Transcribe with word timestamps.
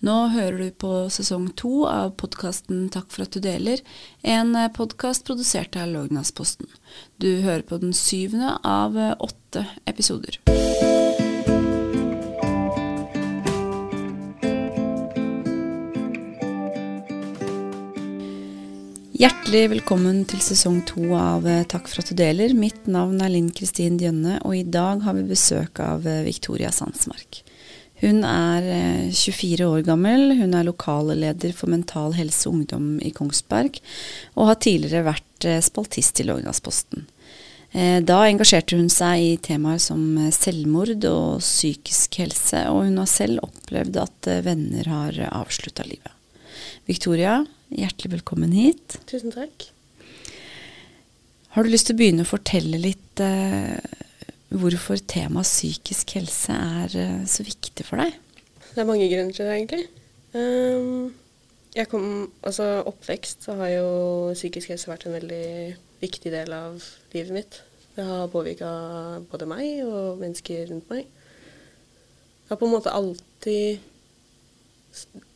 Nå 0.00 0.14
hører 0.32 0.56
du 0.56 0.70
på 0.80 0.90
sesong 1.12 1.50
to 1.60 1.82
av 1.84 2.14
podkasten 2.16 2.86
Takk 2.88 3.10
for 3.12 3.26
at 3.26 3.34
du 3.36 3.42
deler, 3.44 3.82
en 4.24 4.56
podkast 4.72 5.26
produsert 5.28 5.76
av 5.76 5.90
Lognasposten. 5.92 6.70
Du 7.20 7.42
hører 7.44 7.66
på 7.68 7.76
den 7.82 7.92
syvende 7.92 8.54
av 8.64 8.96
åtte 8.96 9.66
episoder. 9.84 10.38
Hjertelig 19.20 19.66
velkommen 19.74 20.24
til 20.24 20.40
sesong 20.40 20.80
to 20.88 21.12
av 21.12 21.44
Takk 21.68 21.92
for 21.92 22.00
at 22.00 22.08
du 22.08 22.16
deler. 22.24 22.56
Mitt 22.56 22.88
navn 22.88 23.20
er 23.20 23.36
Linn 23.36 23.52
Kristin 23.52 24.00
Djønne, 24.00 24.40
og 24.48 24.56
i 24.56 24.64
dag 24.64 25.04
har 25.04 25.20
vi 25.20 25.28
besøk 25.28 25.84
av 25.84 26.08
Victoria 26.24 26.72
Sandsmark. 26.72 27.44
Hun 28.00 28.22
er 28.24 28.64
24 29.12 29.66
år 29.66 29.82
gammel, 29.84 30.34
hun 30.38 30.54
er 30.56 30.66
lokalleder 30.68 31.52
for 31.56 31.68
Mental 31.72 32.14
Helse 32.16 32.48
Ungdom 32.48 32.94
i 33.04 33.12
Kongsberg, 33.12 33.76
og 34.36 34.48
har 34.48 34.60
tidligere 34.64 35.10
vært 35.10 35.48
spaltist 35.64 36.22
i 36.22 36.26
Lågnadsposten. 36.28 37.04
Da 38.08 38.16
engasjerte 38.26 38.74
hun 38.80 38.88
seg 38.90 39.20
i 39.22 39.34
temaer 39.44 39.78
som 39.78 40.16
selvmord 40.34 41.04
og 41.06 41.44
psykisk 41.44 42.18
helse, 42.22 42.64
og 42.72 42.88
hun 42.88 42.96
har 42.98 43.10
selv 43.10 43.44
opplevd 43.44 44.00
at 44.00 44.30
venner 44.48 44.88
har 44.90 45.20
avslutta 45.28 45.84
livet. 45.86 46.16
Victoria, 46.88 47.44
hjertelig 47.70 48.16
velkommen 48.16 48.56
hit. 48.56 48.96
Tusen 49.06 49.30
takk. 49.34 49.68
Har 51.54 51.66
du 51.66 51.70
lyst 51.70 51.88
til 51.88 51.96
å 51.96 52.00
begynne 52.00 52.24
å 52.26 52.30
fortelle 52.30 52.78
litt 52.78 53.22
eh, 53.22 53.78
hvorfor 54.50 54.98
temaet 55.08 55.46
psykisk 55.46 56.16
helse 56.18 56.52
er 56.52 56.94
uh, 56.98 57.22
så 57.28 57.46
viktig 57.46 57.86
for 57.86 58.02
deg? 58.02 58.16
Det 58.70 58.82
er 58.82 58.88
mange 58.88 59.08
grunner 59.10 59.34
til 59.34 59.46
det, 59.46 59.56
egentlig. 59.56 59.84
Um, 60.34 61.12
jeg 61.74 61.88
kom, 61.90 62.32
altså 62.42 62.82
Oppvekst 62.86 63.46
så 63.46 63.54
har 63.58 63.72
jo 63.76 63.90
psykisk 64.34 64.72
helse 64.72 64.90
vært 64.90 65.06
en 65.06 65.14
veldig 65.14 65.76
viktig 66.00 66.32
del 66.32 66.54
av 66.54 66.82
livet 67.14 67.34
mitt. 67.34 67.60
Det 67.94 68.06
har 68.06 68.30
påvirka 68.32 68.70
både 69.30 69.46
meg 69.50 69.82
og 69.84 70.18
mennesker 70.22 70.66
rundt 70.70 70.90
meg. 70.90 71.06
Det 71.06 72.54
har 72.54 72.58
på 72.60 72.66
en 72.66 72.76
måte 72.78 72.94
alltid 72.94 73.86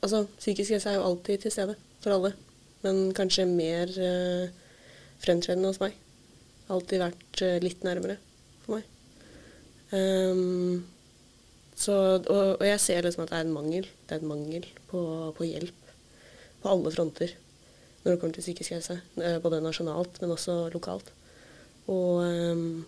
Altså, 0.02 0.24
psykisk 0.40 0.72
helse 0.74 0.90
er 0.90 0.96
jo 0.96 1.04
alltid 1.06 1.44
til 1.44 1.52
stede 1.54 1.76
for 2.02 2.10
alle, 2.10 2.32
men 2.82 3.12
kanskje 3.14 3.44
mer 3.46 3.86
uh, 3.94 4.50
fremtredende 5.22 5.70
hos 5.70 5.78
meg. 5.78 5.94
Alltid 6.74 7.04
vært 7.04 7.42
uh, 7.46 7.60
litt 7.62 7.86
nærmere. 7.86 8.16
Um, 9.94 10.84
så, 11.74 11.92
og, 12.18 12.56
og, 12.60 12.66
jeg 12.66 12.80
ser 12.80 13.04
liksom 13.04 13.24
at 13.24 13.32
det 13.32 13.38
er 13.38 13.46
en 13.46 13.54
mangel. 13.54 13.88
Det 14.08 14.16
er 14.16 14.22
en 14.22 14.30
mangel 14.30 14.66
på, 14.90 15.00
på, 15.36 15.46
hjelp 15.46 15.90
på 16.62 16.70
alle 16.70 16.92
fronter 16.94 17.34
når 18.04 18.12
det 18.12 18.20
kommer 18.20 18.36
til 18.36 18.44
psykisk 18.44 18.74
helse. 18.74 18.98
Eh, 19.16 19.38
både 19.42 19.62
nasjonalt, 19.64 20.18
men 20.20 20.34
også 20.34 20.56
lokalt. 20.74 21.10
Og 21.88 22.20
um, 22.24 22.84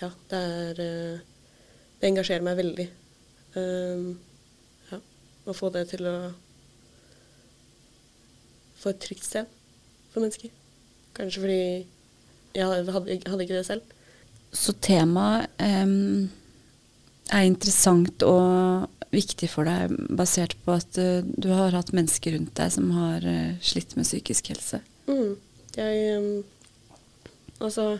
ja, 0.00 0.10
det 0.30 0.38
er 0.38 0.80
eh, 0.82 1.20
Det 1.98 2.06
engasjerer 2.06 2.44
meg 2.46 2.58
veldig. 2.58 2.84
Um, 3.56 4.10
ja, 4.90 4.98
å 5.50 5.54
få 5.56 5.70
det 5.74 5.88
til 5.90 6.06
å 6.06 6.18
Få 8.78 8.92
et 8.92 9.00
trygt 9.02 9.26
sted 9.26 9.48
for 10.12 10.22
mennesker. 10.22 10.52
Kanskje 11.16 11.40
fordi 11.42 11.62
jeg 12.54 12.62
hadde, 12.62 12.92
hadde 13.26 13.42
ikke 13.42 13.56
det 13.56 13.64
selv. 13.66 13.96
Så 14.54 14.74
temaet 14.84 15.50
um, 15.60 16.28
er 17.28 17.48
interessant 17.48 18.22
og 18.24 18.88
viktig 19.12 19.48
for 19.52 19.68
deg 19.68 19.92
basert 20.16 20.56
på 20.64 20.76
at 20.76 21.00
uh, 21.00 21.24
du 21.24 21.50
har 21.52 21.76
hatt 21.76 21.94
mennesker 21.96 22.36
rundt 22.36 22.54
deg 22.56 22.72
som 22.74 22.90
har 22.96 23.24
uh, 23.24 23.56
slitt 23.64 23.96
med 23.96 24.08
psykisk 24.08 24.52
helse? 24.54 24.82
Mm. 25.08 25.36
Jeg 25.78 26.16
um, 26.18 26.30
Altså 27.58 27.98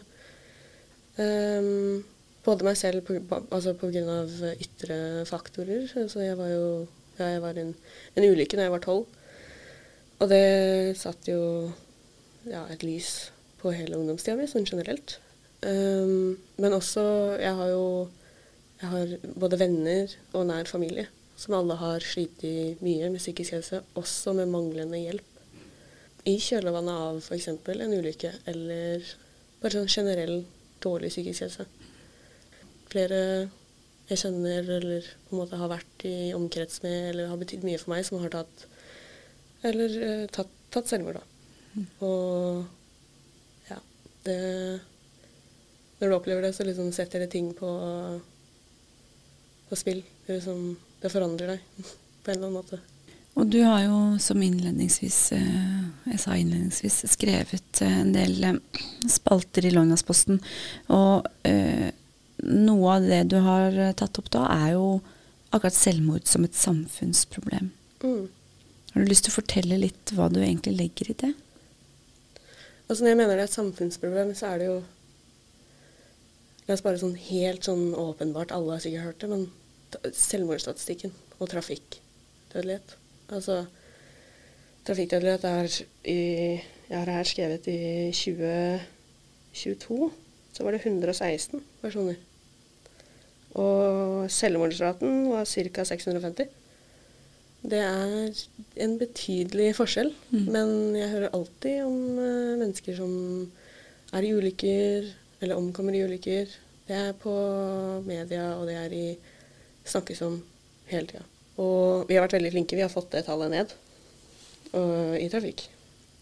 um, 1.19 2.04
Både 2.47 2.65
meg 2.65 2.78
selv 2.78 3.03
på, 3.04 3.19
altså 3.50 3.75
av 3.75 4.34
ytre 4.62 5.25
faktorer. 5.28 5.91
Altså 6.00 6.22
jeg 6.22 6.38
var 6.38 6.48
jo 6.53 6.69
jeg 7.19 7.41
var 7.42 7.59
en, 7.59 7.72
en 8.15 8.25
ulykke 8.25 8.56
da 8.56 8.69
jeg 8.69 8.72
var 8.72 8.84
tolv. 8.84 9.06
Og 10.19 10.30
det 10.30 10.97
satt 10.98 11.28
jo 11.30 11.41
ja, 12.48 12.65
et 12.70 12.82
lys 12.86 13.30
på 13.60 13.75
hele 13.75 13.98
ungdomstida 13.98 14.38
mi, 14.38 14.47
sånn 14.50 14.66
generelt. 14.66 15.19
Um, 15.58 16.38
men 16.62 16.74
også 16.76 17.02
Jeg 17.41 17.50
har 17.58 17.70
jo 17.72 17.86
jeg 18.78 18.91
har 18.92 19.14
både 19.34 19.58
venner 19.58 20.12
og 20.38 20.44
nær 20.46 20.69
familie 20.70 21.08
som 21.38 21.56
alle 21.58 21.74
har 21.78 22.02
slitt 22.02 22.42
mye 22.82 23.08
med 23.10 23.19
psykisk 23.19 23.56
helse, 23.56 23.80
også 23.98 24.34
med 24.38 24.50
manglende 24.50 24.98
hjelp. 24.98 25.26
I 26.26 26.34
kjølvannet 26.42 26.94
av 26.94 27.18
f.eks. 27.22 27.48
en 27.48 27.94
ulykke 27.94 28.32
eller 28.50 29.06
bare 29.62 29.74
sånn 29.74 29.91
generell 29.91 30.41
dårlig 30.82 31.12
psykisk 31.12 31.47
helse. 31.47 31.66
Flere 32.91 33.20
jeg 34.08 34.22
kjenner 34.22 34.70
eller 34.78 35.06
på 35.28 35.36
en 35.36 35.42
måte 35.42 35.60
har 35.60 35.70
vært 35.70 36.04
i 36.08 36.32
omkrets 36.34 36.82
med 36.84 37.10
eller 37.12 37.30
har 37.30 37.41
betydd 37.41 37.66
mye 37.66 37.78
for 37.82 37.92
meg, 37.92 38.06
som 38.06 38.22
har 38.22 38.34
tatt 38.34 38.66
eller 39.68 39.94
uh, 39.98 40.26
tatt, 40.32 40.50
tatt 40.74 40.91
selvmord, 40.91 41.18
da. 41.18 41.24
Mm. 41.74 41.86
Og 42.06 43.68
ja, 43.70 43.78
det 44.26 44.38
når 45.98 46.09
du 46.09 46.16
opplever 46.16 46.42
det, 46.47 46.53
så 46.54 46.66
liksom 46.66 46.92
setter 46.94 47.25
det 47.25 47.32
ting 47.32 47.50
på, 47.54 47.70
på 49.69 49.78
spill. 49.78 50.04
Det, 50.26 50.38
liksom, 50.38 50.76
det, 51.00 51.10
forandrer 51.10 51.54
deg 51.54 51.82
på 52.22 52.31
en 52.31 52.36
eller 52.36 52.47
annen 52.47 52.59
måte. 52.60 52.81
Og 53.38 53.47
du 53.47 53.60
har 53.62 53.84
jo, 53.84 53.98
som 54.22 54.41
innledningsvis, 54.42 55.19
eh, 55.36 55.82
jeg 56.10 56.22
sa 56.22 56.34
innledningsvis, 56.34 57.04
skrevet 57.12 57.82
eh, 57.86 57.98
en 58.00 58.10
del 58.14 58.42
eh, 58.44 58.82
spalter 59.10 59.69
i 59.69 59.70
Lågnadsposten. 59.75 60.41
Og 60.94 61.28
eh, 61.47 61.91
noe 62.42 62.97
av 62.97 63.06
det 63.06 63.22
du 63.30 63.38
har 63.44 63.78
tatt 63.98 64.19
opp 64.19 64.30
da, 64.34 64.48
er 64.66 64.75
jo 64.75 64.98
akkurat 65.54 65.76
selvmord 65.76 66.26
som 66.26 66.47
et 66.47 66.59
samfunnsproblem. 66.59 67.70
Mm. 68.03 68.26
Har 68.92 69.04
du 69.04 69.10
lyst 69.10 69.26
til 69.26 69.34
å 69.34 69.38
fortelle 69.38 69.78
litt 69.80 70.15
hva 70.16 70.26
du 70.32 70.41
egentlig 70.42 70.75
legger 70.78 71.12
i 71.12 71.19
det? 71.22 71.32
Altså 72.88 73.04
Når 73.04 73.10
jeg 73.12 73.19
mener 73.20 73.36
det 73.36 73.44
er 73.44 73.50
et 73.50 73.59
samfunnsproblem, 73.59 74.34
så 74.34 74.50
er 74.50 74.60
det 74.60 74.69
jo 74.70 74.78
Oss 76.68 76.84
bare 76.84 77.00
sånn 77.00 77.16
helt 77.16 77.64
sånn 77.64 77.94
åpenbart, 77.96 78.52
alle 78.52 78.74
har 78.76 78.82
sikkert 78.84 79.06
hørt 79.06 79.22
det, 79.22 79.28
men 79.32 80.12
selvmordsstatistikken 80.12 81.14
og 81.38 81.48
trafikkdødelighet. 81.48 82.96
Altså 83.32 83.62
trafikkdødelighet 84.88 85.44
er 85.48 85.78
i 86.04 86.20
Jeg 86.88 86.96
har 86.96 87.10
her 87.12 87.28
skrevet 87.28 87.66
i 87.68 87.80
2022 88.16 90.10
så 90.58 90.64
var 90.64 90.74
det 90.74 90.80
116 90.82 91.60
personer. 91.82 92.16
Og 93.54 94.30
selvmordsraten 94.32 95.28
var 95.30 95.44
ca. 95.44 95.84
650. 95.84 96.48
Det 97.68 97.78
er 97.78 98.40
en 98.84 98.96
betydelig 98.98 99.72
forskjell, 99.76 100.12
mm. 100.30 100.44
men 100.50 100.96
jeg 100.96 101.10
hører 101.10 101.34
alltid 101.34 101.82
om 101.84 101.96
uh, 102.18 102.58
mennesker 102.58 102.96
som 102.96 103.12
er 104.14 104.26
i 104.26 104.32
ulykker, 104.34 105.08
eller 105.41 105.59
omkommer 105.59 105.94
i 105.94 106.04
ulykker. 106.04 106.54
Det 106.88 106.97
er 106.97 107.16
på 107.21 107.32
media, 108.06 108.54
og 108.56 108.66
det 108.69 108.76
er 108.81 108.94
i 108.97 109.06
snakkes 109.88 110.22
om 110.26 110.38
hele 110.88 111.06
tida. 111.10 111.25
Og 111.59 112.06
vi 112.09 112.16
har 112.16 112.25
vært 112.25 112.38
veldig 112.38 112.53
flinke. 112.54 112.78
Vi 112.78 112.84
har 112.84 112.93
fått 112.93 113.12
det 113.12 113.25
tallet 113.26 113.53
ned 113.53 113.75
og, 114.72 115.16
i 115.19 115.28
trafikk. 115.32 115.66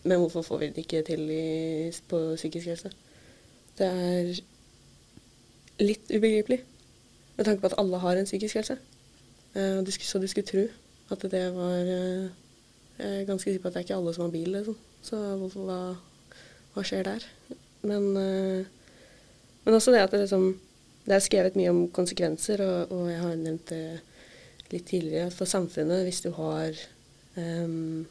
Men 0.07 0.23
hvorfor 0.23 0.45
får 0.47 0.63
vi 0.63 0.71
det 0.75 0.85
ikke 0.87 1.03
til 1.07 1.23
i, 1.31 1.91
på 2.09 2.23
psykisk 2.39 2.71
helse? 2.73 2.93
Det 3.77 3.87
er 3.87 4.33
litt 5.83 6.09
ubegripelig 6.09 6.63
med 7.37 7.45
tanke 7.45 7.61
på 7.61 7.69
at 7.69 7.77
alle 7.81 8.01
har 8.01 8.17
en 8.17 8.29
psykisk 8.29 8.61
helse. 8.61 8.79
Uh, 9.57 9.85
så 10.01 10.21
du 10.21 10.27
skulle 10.29 10.47
tro 10.47 10.67
at 11.11 11.23
det 11.31 11.45
var 11.55 11.81
uh, 11.87 12.29
Jeg 12.99 13.21
er 13.21 13.25
ganske 13.29 13.51
sikker 13.51 13.63
på 13.63 13.69
at 13.69 13.75
det 13.75 13.81
er 13.81 13.85
ikke 13.85 13.97
alle 13.97 14.15
som 14.15 14.25
har 14.25 14.31
bil, 14.33 14.49
liksom. 14.53 14.77
Så 15.05 15.19
hvorfor, 15.37 15.67
hva, 15.69 15.81
hva 16.73 16.85
skjer 16.87 17.05
der? 17.05 17.27
Men 17.85 18.07
uh, 18.17 18.76
men 19.67 19.75
også 19.75 19.93
det 19.93 20.05
at 20.05 20.13
det, 20.15 20.23
liksom, 20.25 20.49
det 21.07 21.15
er 21.17 21.25
skrevet 21.25 21.57
mye 21.59 21.73
om 21.73 21.81
konsekvenser, 21.95 22.63
og, 22.63 22.93
og, 22.95 23.09
jeg 23.11 23.23
har 23.23 23.39
nevnt 23.41 23.73
det 23.73 23.83
litt 24.73 24.87
tidligere, 24.89 25.29
at 25.29 25.37
for 25.37 25.51
samfunnet, 25.51 26.05
hvis 26.07 26.23
du 26.25 26.31
har 26.39 26.85
um, 27.37 28.07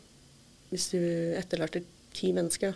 Hvis 0.69 0.89
du 0.91 0.97
etterlater 1.37 1.83
ti 2.15 2.31
mennesker, 2.33 2.73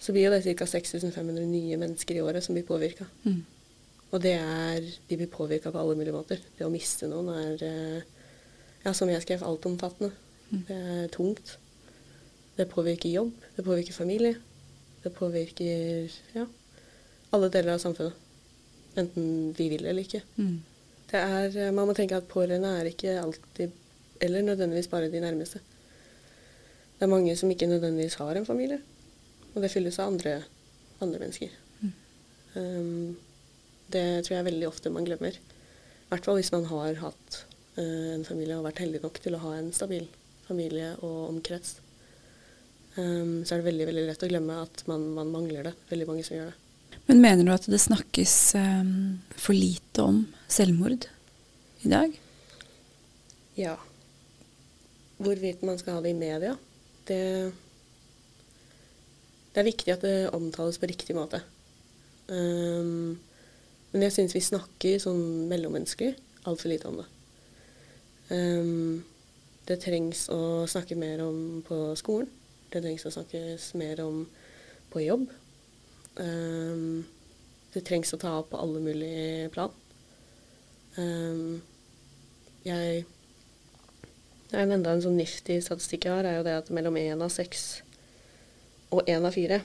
så 0.00 0.12
blir 0.14 0.28
jo 0.28 0.30
det 0.32 0.54
ca. 0.56 0.66
6500 0.66 1.44
nye 1.46 1.76
mennesker 1.76 2.16
i 2.16 2.22
året 2.22 2.44
som 2.44 2.54
blir 2.54 2.64
påvirka. 2.64 3.04
Mm. 3.26 3.42
Og 4.12 4.22
det 4.22 4.32
er 4.38 4.86
De 5.08 5.16
blir 5.16 5.28
påvirka 5.28 5.70
på 5.70 5.78
alle 5.78 5.96
mulige 5.98 6.14
måter. 6.14 6.40
Det 6.56 6.64
å 6.64 6.72
miste 6.72 7.10
noen 7.10 7.28
er 7.34 7.66
eh, 7.66 8.22
ja, 8.84 8.94
som 8.94 9.10
jeg 9.10 9.22
skrev, 9.24 9.44
altomfattende. 9.44 10.14
Mm. 10.50 10.64
Det 10.68 10.78
er 10.94 11.12
tungt. 11.12 11.56
Det 12.56 12.68
påvirker 12.70 13.08
jobb, 13.08 13.32
det 13.56 13.64
påvirker 13.64 13.96
familie. 13.96 14.36
Det 15.02 15.12
påvirker 15.16 16.12
ja, 16.34 16.46
alle 17.32 17.50
deler 17.52 17.74
av 17.74 17.82
samfunnet. 17.82 18.28
Enten 19.00 19.52
vi 19.56 19.68
vil 19.72 19.86
eller 19.86 20.04
ikke. 20.04 20.22
Mm. 20.36 20.58
Er, 21.12 21.56
man 21.76 21.88
må 21.88 21.94
tenke 21.96 22.16
at 22.16 22.28
pårørende 22.28 22.70
er 22.78 22.88
ikke 22.88 23.18
alltid 23.20 23.72
eller 24.22 24.44
nødvendigvis 24.46 24.88
bare 24.88 25.10
de 25.10 25.20
nærmeste. 25.20 25.60
Det 26.98 27.06
er 27.06 27.10
mange 27.10 27.34
som 27.36 27.50
ikke 27.50 27.66
nødvendigvis 27.66 28.14
har 28.20 28.38
en 28.38 28.46
familie, 28.46 28.78
og 29.54 29.62
det 29.62 29.70
fylles 29.72 29.98
av 29.98 30.12
andre, 30.12 30.36
andre 31.02 31.18
mennesker. 31.18 31.56
Mm. 31.80 31.94
Um, 32.54 33.16
det 33.92 34.24
tror 34.24 34.36
jeg 34.36 34.46
veldig 34.46 34.68
ofte 34.68 34.92
man 34.94 35.08
glemmer. 35.08 35.34
I 35.34 36.12
hvert 36.12 36.28
fall 36.28 36.38
hvis 36.38 36.52
man 36.54 36.68
har 36.70 37.00
hatt 37.02 37.38
uh, 37.78 38.12
en 38.14 38.26
familie 38.28 38.58
og 38.58 38.68
vært 38.68 38.84
heldig 38.84 39.02
nok 39.02 39.18
til 39.24 39.34
å 39.36 39.42
ha 39.42 39.56
en 39.58 39.72
stabil 39.74 40.06
familie 40.46 40.92
og 41.00 41.32
omkrets. 41.32 41.80
Um, 42.94 43.42
så 43.42 43.56
er 43.56 43.62
det 43.62 43.70
veldig 43.72 43.88
veldig 43.88 44.06
lett 44.10 44.22
å 44.22 44.30
glemme 44.30 44.62
at 44.62 44.84
man, 44.86 45.08
man, 45.16 45.32
mangler 45.34 45.70
det. 45.70 45.74
Veldig 45.90 46.08
mange 46.12 46.26
som 46.28 46.38
gjør 46.38 46.52
det. 46.52 46.58
Men 47.08 47.22
mener 47.22 47.44
du 47.44 47.52
at 47.54 47.66
det 47.68 47.80
snakkes 47.82 48.34
um, 48.58 49.22
for 49.34 49.56
lite 49.56 50.04
om 50.04 50.22
selvmord 50.50 51.08
i 51.82 51.90
dag? 51.90 52.14
Ja. 53.58 53.76
Hvorvidt 55.22 55.64
man 55.66 55.78
skal 55.80 55.98
ha 55.98 56.04
det 56.04 56.14
i 56.14 56.18
media, 56.18 56.54
det, 57.10 57.22
det 59.52 59.62
er 59.62 59.68
viktig 59.68 59.94
at 59.94 60.06
det 60.06 60.30
omtales 60.34 60.78
på 60.78 60.90
riktig 60.90 61.16
måte. 61.18 61.42
Um, 62.30 63.18
men 63.92 64.06
jeg 64.06 64.14
syns 64.16 64.36
vi 64.36 64.44
snakker 64.44 65.02
sånn 65.02 65.48
mellommenneskelig 65.50 66.14
altfor 66.48 66.72
lite 66.72 66.90
om 66.90 67.02
det. 67.02 67.08
Um, 68.32 69.02
det 69.68 69.82
trengs 69.82 70.26
å 70.32 70.64
snakke 70.70 70.96
mer 70.98 71.22
om 71.26 71.60
på 71.66 71.92
skolen. 71.98 72.30
Det 72.72 72.80
trengs 72.80 73.04
å 73.06 73.12
snakkes 73.12 73.72
mer 73.78 74.00
om 74.02 74.24
på 74.92 75.04
jobb. 75.04 75.28
Um, 76.20 77.04
det 77.72 77.84
trengs 77.88 78.12
å 78.12 78.20
ta 78.20 78.34
opp 78.40 78.50
på 78.52 78.60
alle 78.60 78.80
mulige 78.84 79.48
plan. 79.54 79.72
Um, 80.98 81.62
jeg 82.66 83.06
enda 84.52 84.92
en 84.92 85.04
sånn 85.04 85.16
nifty 85.16 85.56
statistikk 85.64 86.04
jeg 86.06 86.18
har, 86.18 86.28
er 86.28 86.40
jo 86.40 86.46
det 86.46 86.58
at 86.60 86.72
mellom 86.74 86.98
én 87.00 87.24
av 87.24 87.32
seks 87.32 87.80
og 88.92 89.08
én 89.08 89.24
av 89.24 89.32
fire 89.32 89.62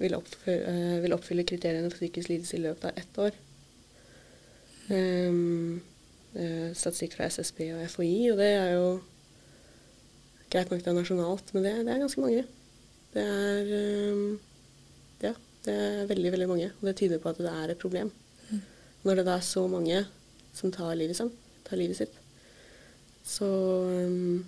vil 0.00 0.16
oppfylle, 0.18 0.64
uh, 0.66 0.96
vil 1.04 1.14
oppfylle, 1.14 1.46
kriteriene 1.46 1.92
for 1.92 2.00
psykisk 2.00 2.32
lidelse 2.32 2.58
i 2.58 2.64
løpet 2.64 2.90
av 2.90 2.98
ett 2.98 3.22
år. 3.26 3.38
Um, 4.88 5.78
statistikk 6.76 7.16
fra 7.16 7.26
SSB 7.30 7.64
og 7.74 7.86
FHI, 7.94 8.12
og 8.32 8.38
det 8.38 8.50
er 8.52 8.74
jo 8.74 8.90
greit 10.52 10.70
nok 10.70 10.82
det 10.84 10.90
er 10.90 10.96
nasjonalt, 10.96 11.50
men 11.54 11.64
det, 11.64 11.72
det 11.86 11.94
er 11.94 12.02
ganske 12.02 12.22
mange. 12.22 12.44
Det 13.14 13.24
er 13.24 13.72
um, 14.12 14.38
det 15.66 15.74
er 15.74 16.08
veldig, 16.10 16.32
veldig 16.34 16.48
mange. 16.50 16.70
Og 16.78 16.88
det 16.88 16.96
tyder 17.00 17.20
på 17.22 17.32
at 17.32 17.40
det 17.42 17.50
er 17.50 17.72
et 17.72 17.80
problem. 17.80 18.10
Mm. 18.48 18.62
Når 19.04 19.20
det 19.20 19.26
da 19.28 19.36
er 19.38 19.46
så 19.46 19.64
mange 19.70 20.02
som 20.56 20.72
tar 20.74 20.94
livet, 20.98 21.18
sin, 21.18 21.30
tar 21.66 21.80
livet 21.80 21.98
sitt, 21.98 22.14
så, 23.28 23.48
um, 24.08 24.44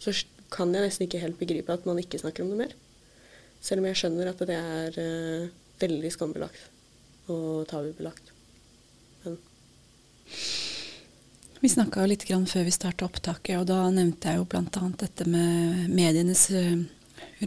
så 0.00 0.14
kan 0.50 0.72
jeg 0.74 0.86
nesten 0.86 1.06
ikke 1.06 1.22
helt 1.22 1.38
begripe 1.38 1.74
at 1.74 1.86
man 1.86 2.00
ikke 2.00 2.20
snakker 2.22 2.44
om 2.44 2.52
det 2.52 2.60
mer. 2.62 2.76
Selv 3.60 3.82
om 3.82 3.90
jeg 3.90 4.00
skjønner 4.00 4.30
at 4.30 4.44
det 4.48 4.56
er 4.56 5.00
uh, 5.00 5.50
veldig 5.82 6.12
skambelagt 6.14 7.30
og 7.30 7.66
tabubelagt. 7.70 8.32
Men 9.24 9.36
vi 11.60 11.68
snakka 11.68 12.06
litt 12.08 12.24
før 12.24 12.64
vi 12.64 12.72
starta 12.72 13.04
opptaket, 13.04 13.58
og 13.60 13.66
da 13.68 13.82
nevnte 13.92 14.32
jeg 14.32 14.40
jo 14.40 14.46
bl.a. 14.48 14.86
dette 15.02 15.26
med 15.28 15.90
medienes 15.92 16.46
uh, 16.56 16.80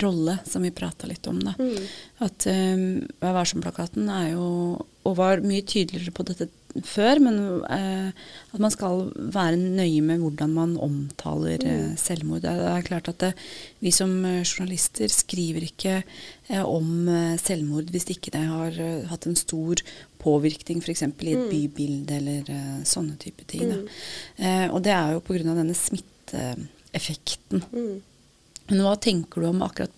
rolle, 0.01 0.37
som 0.45 0.61
vi 0.61 0.71
prata 0.71 1.07
litt 1.07 1.27
om. 1.27 1.39
da. 1.43 1.53
Mm. 1.59 1.85
At 2.25 2.47
um, 2.49 2.83
Vær 3.21 3.37
varsom-plakaten 3.37 4.09
er 4.09 4.33
jo, 4.33 4.45
og 5.03 5.17
var 5.19 5.43
mye 5.45 5.65
tydeligere 5.67 6.13
på 6.15 6.25
dette 6.27 6.49
før, 6.87 7.19
men 7.21 7.35
uh, 7.69 8.09
at 8.09 8.61
man 8.61 8.73
skal 8.73 9.11
være 9.13 9.59
nøye 9.59 10.01
med 10.05 10.23
hvordan 10.23 10.55
man 10.55 10.71
omtaler 10.81 11.61
uh, 11.61 11.91
selvmord. 11.99 12.41
Det 12.41 12.49
er, 12.49 12.61
det 12.63 12.71
er, 12.71 12.87
klart 12.87 13.11
at 13.11 13.19
det, 13.21 13.33
vi 13.83 13.93
som 13.93 14.15
uh, 14.25 14.41
journalister 14.41 15.11
skriver 15.13 15.67
ikke 15.69 16.01
om 16.67 17.07
selvmord 17.39 17.87
hvis 17.93 18.09
ikke 18.11 18.33
det 18.33 18.41
har 18.43 18.75
hatt 19.07 19.23
en 19.29 19.37
stor 19.39 19.79
påvirkning 20.19 20.81
f.eks. 20.83 21.05
i 21.05 21.07
et 21.07 21.39
mm. 21.39 21.45
bybilde 21.47 22.17
eller 22.17 22.49
sånne 22.85 23.15
type 23.21 23.47
ting. 23.47 23.71
Mm. 23.71 24.73
og 24.75 24.83
det 24.83 24.91
er 24.91 25.13
jo 25.15 25.21
pga. 25.23 25.39
denne 25.47 25.77
smitteeffekten. 25.77 27.63
Mm. 27.71 28.01
Men 28.73 28.81
hva 28.81 28.95
tenker 28.97 29.43
du 29.43 29.51
om 29.51 29.61
akkurat 29.61 29.93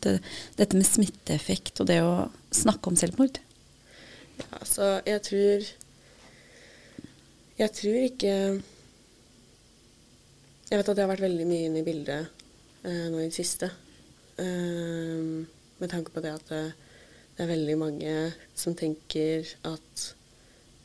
dette 0.59 0.75
med 0.75 0.83
smitteeffekt 0.83 1.79
og 1.79 1.87
det 1.87 2.01
å 2.03 2.27
snakke 2.51 2.91
om 2.91 2.97
selvmord? 2.99 3.39
Ja, 4.35 4.47
altså, 4.59 4.89
jeg 5.07 5.21
tror 5.23 5.69
jeg 7.55 7.71
tror 7.71 8.01
ikke 8.03 8.33
Jeg 10.67 10.75
vet 10.81 10.89
at 10.91 10.97
det 10.97 11.05
har 11.05 11.11
vært 11.13 11.23
veldig 11.23 11.47
mye 11.47 11.69
inne 11.69 11.79
i 11.79 11.85
bildet 11.87 12.27
eh, 12.83 13.05
nå 13.13 13.21
i 13.21 13.29
det 13.29 13.37
siste. 13.37 13.69
Eh, 14.43 15.45
med 15.79 15.91
tanke 15.93 16.11
på 16.11 16.23
det 16.25 16.33
at 16.35 16.51
det, 16.51 16.63
det, 17.37 17.45
er 17.45 17.53
veldig 17.53 17.77
mange 17.79 18.15
som 18.57 18.75
tenker 18.75 19.47
at 19.69 20.07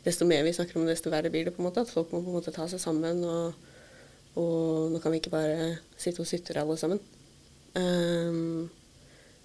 desto 0.05 0.29
mer 0.29 0.45
vi 0.47 0.55
snakker 0.55 0.79
om 0.79 0.87
det, 0.87 0.95
desto 0.95 1.11
verre 1.11 1.33
blir 1.33 1.49
det. 1.49 1.57
på 1.57 1.65
en 1.65 1.71
måte, 1.73 1.83
At 1.83 1.91
folk 1.91 2.13
må 2.13 2.21
på 2.23 2.31
en 2.31 2.39
måte 2.39 2.55
ta 2.55 2.69
seg 2.71 2.79
sammen. 2.83 3.25
Og, 3.25 3.73
og 4.39 4.93
nå 4.93 5.01
kan 5.03 5.11
vi 5.11 5.25
ikke 5.25 5.35
bare 5.35 5.73
sitte 5.99 6.23
og 6.23 6.31
sutre 6.31 6.63
alle 6.63 6.79
sammen. 6.79 7.03
Um, 7.75 8.71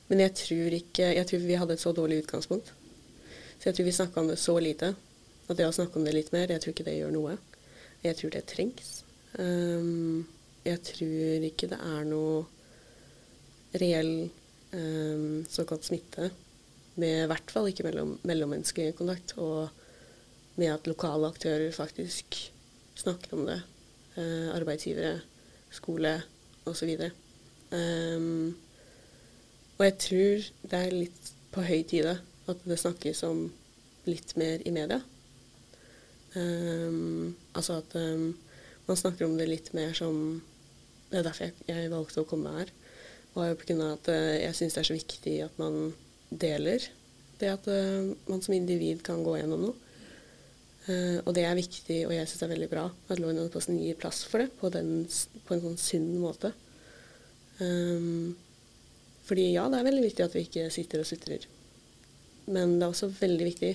men 0.09 0.21
jeg 0.23 0.31
tror 0.33 0.73
ikke 0.73 1.11
Jeg 1.13 1.27
tror 1.29 1.43
vi 1.43 1.57
hadde 1.59 1.75
et 1.77 1.81
så 1.81 1.91
dårlig 1.93 2.23
utgangspunkt. 2.23 2.71
Så 3.59 3.69
jeg 3.69 3.75
tror 3.75 3.87
vi 3.87 3.97
snakka 3.97 4.21
om 4.21 4.29
det 4.31 4.39
så 4.41 4.55
lite 4.59 4.95
at 5.45 5.57
det 5.59 5.67
å 5.67 5.73
snakke 5.75 5.99
om 5.99 6.05
det 6.05 6.15
litt 6.15 6.31
mer, 6.33 6.49
jeg 6.49 6.61
tror 6.61 6.73
ikke 6.73 6.87
det 6.87 6.95
gjør 6.97 7.11
noe. 7.13 7.35
Jeg 8.05 8.17
tror 8.17 8.31
det 8.33 8.47
trengs. 8.49 8.95
Um, 9.37 10.25
jeg 10.65 10.81
tror 10.87 11.45
ikke 11.45 11.69
det 11.69 11.77
er 11.77 12.07
noe 12.09 12.45
reell 13.77 14.29
um, 14.73 15.43
såkalt 15.49 15.85
smitte, 15.85 16.31
med 16.95 17.25
i 17.25 17.29
hvert 17.29 17.51
fall 17.51 17.69
ikke 17.69 17.85
mellom, 17.85 18.15
mellommenneskelig 18.25 18.95
kontakt, 18.97 19.35
og 19.37 19.69
med 20.55 20.71
at 20.71 20.89
lokale 20.89 21.29
aktører 21.29 21.75
faktisk 21.75 22.39
snakker 22.97 23.35
om 23.37 23.45
det. 23.49 23.59
Uh, 24.15 24.49
arbeidsgivere, 24.55 25.19
skole 25.75 26.15
osv. 26.65 26.95
Um, 27.71 28.55
og 29.75 29.85
jeg 29.85 29.97
tror 30.03 30.47
det 30.71 30.79
er 30.79 30.95
litt 30.95 31.31
på 31.55 31.63
høy 31.65 31.81
tide 31.87 32.17
at 32.51 32.65
det 32.67 32.77
snakkes 32.79 33.23
om 33.27 33.47
litt 34.05 34.35
mer 34.39 34.61
i 34.65 34.73
media. 34.75 35.01
Um, 36.35 37.35
altså 37.55 37.79
at 37.81 37.95
um, 37.95 38.33
man 38.85 38.99
snakker 38.99 39.25
om 39.25 39.37
det 39.39 39.47
litt 39.47 39.71
mer 39.73 39.93
som 39.95 40.41
Det 41.09 41.21
er 41.21 41.23
derfor 41.23 41.45
jeg, 41.45 41.53
jeg 41.69 41.91
valgte 41.93 42.23
å 42.23 42.27
komme 42.27 42.51
her. 42.57 42.71
Og 43.35 43.61
grunn 43.61 43.83
av 43.85 43.95
at 43.97 44.09
uh, 44.11 44.35
jeg 44.41 44.57
syns 44.57 44.75
det 44.75 44.81
er 44.81 44.89
så 44.89 44.97
viktig 44.97 45.35
at 45.45 45.57
man 45.61 45.93
deler 46.29 46.83
det 47.39 47.51
at 47.51 47.67
uh, 47.69 48.11
man 48.29 48.41
som 48.43 48.55
individ 48.55 49.03
kan 49.05 49.23
gå 49.23 49.37
gjennom 49.39 49.67
noe. 49.67 49.75
Uh, 50.85 51.21
og 51.23 51.33
det 51.37 51.45
er 51.47 51.57
viktig, 51.57 52.03
og 52.07 52.13
jeg 52.13 52.27
syns 52.27 52.41
det 52.41 52.47
er 52.47 52.53
veldig 52.55 52.71
bra 52.71 52.85
at 52.89 53.21
Lånposten 53.21 53.79
gir 53.81 53.97
plass 53.99 54.23
for 54.27 54.43
det 54.43 54.51
på, 54.59 54.69
den, 54.73 55.05
på 55.47 55.55
en 55.55 55.63
sånn 55.63 55.79
sunn 55.81 56.11
måte. 56.21 56.51
Um, 57.59 58.35
fordi 59.25 59.49
ja, 59.55 59.65
det 59.71 59.79
er 59.79 59.87
veldig 59.87 60.05
viktig 60.05 60.25
at 60.25 60.35
vi 60.35 60.45
ikke 60.45 60.69
sitter 60.73 61.01
og 61.01 61.09
sutrer. 61.09 61.45
Men 62.45 62.77
det 62.77 62.85
er 62.85 62.93
også 62.93 63.09
veldig 63.15 63.47
viktig 63.47 63.71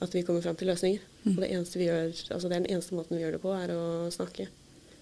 at 0.00 0.14
vi 0.16 0.22
kommer 0.24 0.44
fram 0.44 0.56
til 0.56 0.70
løsninger. 0.70 1.02
Mm. 1.24 1.34
Og 1.34 1.42
det, 1.42 1.50
eneste 1.52 1.80
vi 1.80 1.88
gjør, 1.90 2.12
altså 2.32 2.48
det 2.48 2.56
er 2.56 2.62
den 2.62 2.70
eneste 2.72 2.96
måten 2.96 3.16
vi 3.16 3.22
gjør 3.22 3.36
det 3.36 3.42
på, 3.42 3.52
er 3.52 3.74
å 3.74 3.82
snakke. 4.14 4.48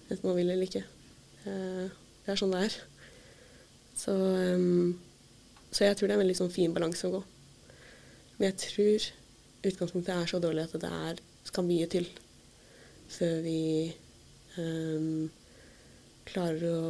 Enten 0.09 0.25
man 0.27 0.35
vil 0.39 0.49
eller 0.49 0.67
ikke. 0.67 0.83
Uh, 1.45 1.87
det 2.25 2.33
er 2.33 2.41
sånn 2.41 2.55
det 2.55 2.65
er. 2.67 2.79
Så, 3.99 4.15
um, 4.15 4.97
så, 5.71 5.85
jeg 5.85 5.95
tror 5.95 6.07
det 6.07 6.15
er 6.15 6.19
en 6.19 6.25
veldig 6.25 6.39
sånn 6.41 6.53
fin 6.53 6.75
balanse 6.75 7.07
å 7.07 7.15
gå. 7.15 7.23
Men 8.37 8.49
jeg 8.49 8.59
tror 8.65 9.09
utgangspunktet 9.69 10.13
er 10.15 10.29
så 10.31 10.39
dårlig 10.43 10.67
at 10.67 10.77
det 10.81 10.91
er, 11.07 11.23
skal 11.47 11.67
mye 11.67 11.87
til 11.91 12.05
før 13.09 13.39
vi 13.43 13.59
um, 14.59 15.29
klarer 16.29 16.67
å 16.69 16.83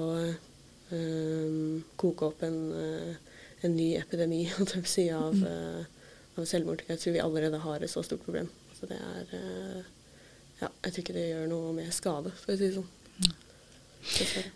koke 2.00 2.32
opp 2.32 2.44
en, 2.48 2.58
uh, 2.74 3.36
en 3.62 3.76
ny 3.76 3.92
epidemi 4.00 4.44
av, 5.14 5.36
uh, 5.36 5.84
av 6.40 6.48
selvmord. 6.50 6.82
Jeg 6.88 7.02
tror 7.02 7.16
vi 7.16 7.24
allerede 7.24 7.62
har 7.64 7.84
et 7.84 7.92
så 7.92 8.04
stort 8.06 8.24
problem. 8.26 8.50
Så 8.80 8.88
det 8.88 9.00
er 9.00 9.34
eh, 9.36 9.82
Ja, 10.60 10.68
jeg 10.84 10.94
tror 10.94 11.04
ikke 11.04 11.16
det 11.16 11.28
gjør 11.30 11.52
noe 11.52 11.74
med 11.76 11.92
skade, 11.96 12.32
for 12.36 12.54
å 12.54 12.60
si 12.60 12.68
det 12.68 12.78
sånn. 12.78 13.36
Dessverre. 14.10 14.52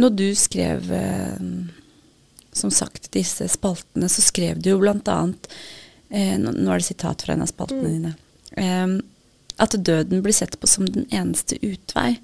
Når 0.00 0.14
du 0.18 0.26
skrev 0.36 0.90
eh, 0.92 1.42
som 2.52 2.72
sagt 2.74 3.10
disse 3.14 3.46
spaltene, 3.52 4.08
så 4.10 4.24
skrev 4.24 4.60
du 4.60 4.72
jo 4.72 4.78
annet 4.88 5.48
eh, 6.10 6.36
Nå 6.40 6.54
er 6.54 6.80
det 6.80 6.88
sitat 6.88 7.24
fra 7.24 7.36
en 7.36 7.44
av 7.44 7.52
spaltene 7.52 7.88
mm. 7.88 7.92
dine. 7.92 8.14
Eh, 8.60 8.96
at 9.64 9.76
døden 9.76 10.24
blir 10.24 10.34
sett 10.34 10.58
på 10.60 10.68
som 10.68 10.88
den 10.88 11.06
eneste 11.14 11.60
utvei, 11.62 12.16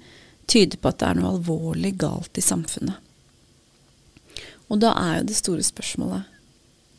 tyder 0.47 0.79
på 0.81 0.91
at 0.91 0.99
det 1.01 1.07
er 1.07 1.19
noe 1.19 1.33
alvorlig 1.35 1.93
galt 2.01 2.37
i 2.37 2.43
samfunnet. 2.45 2.97
Og 4.71 4.79
da 4.79 4.93
er 4.95 5.19
jo 5.19 5.27
det 5.29 5.37
store 5.37 5.65
spørsmålet 5.67 6.27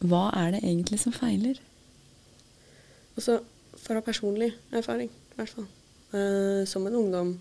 hva 0.02 0.26
er 0.34 0.56
det 0.56 0.64
egentlig 0.64 0.99
som 0.99 1.14
feiler? 1.14 1.61
Altså, 3.14 3.38
fra 3.78 4.00
personlig 4.02 4.50
erfaring, 4.75 5.11
i 5.11 5.37
hvert 5.38 5.52
fall. 5.52 5.68
Uh, 6.12 6.66
som 6.68 6.87
en 6.87 6.96
ungdom 6.99 7.37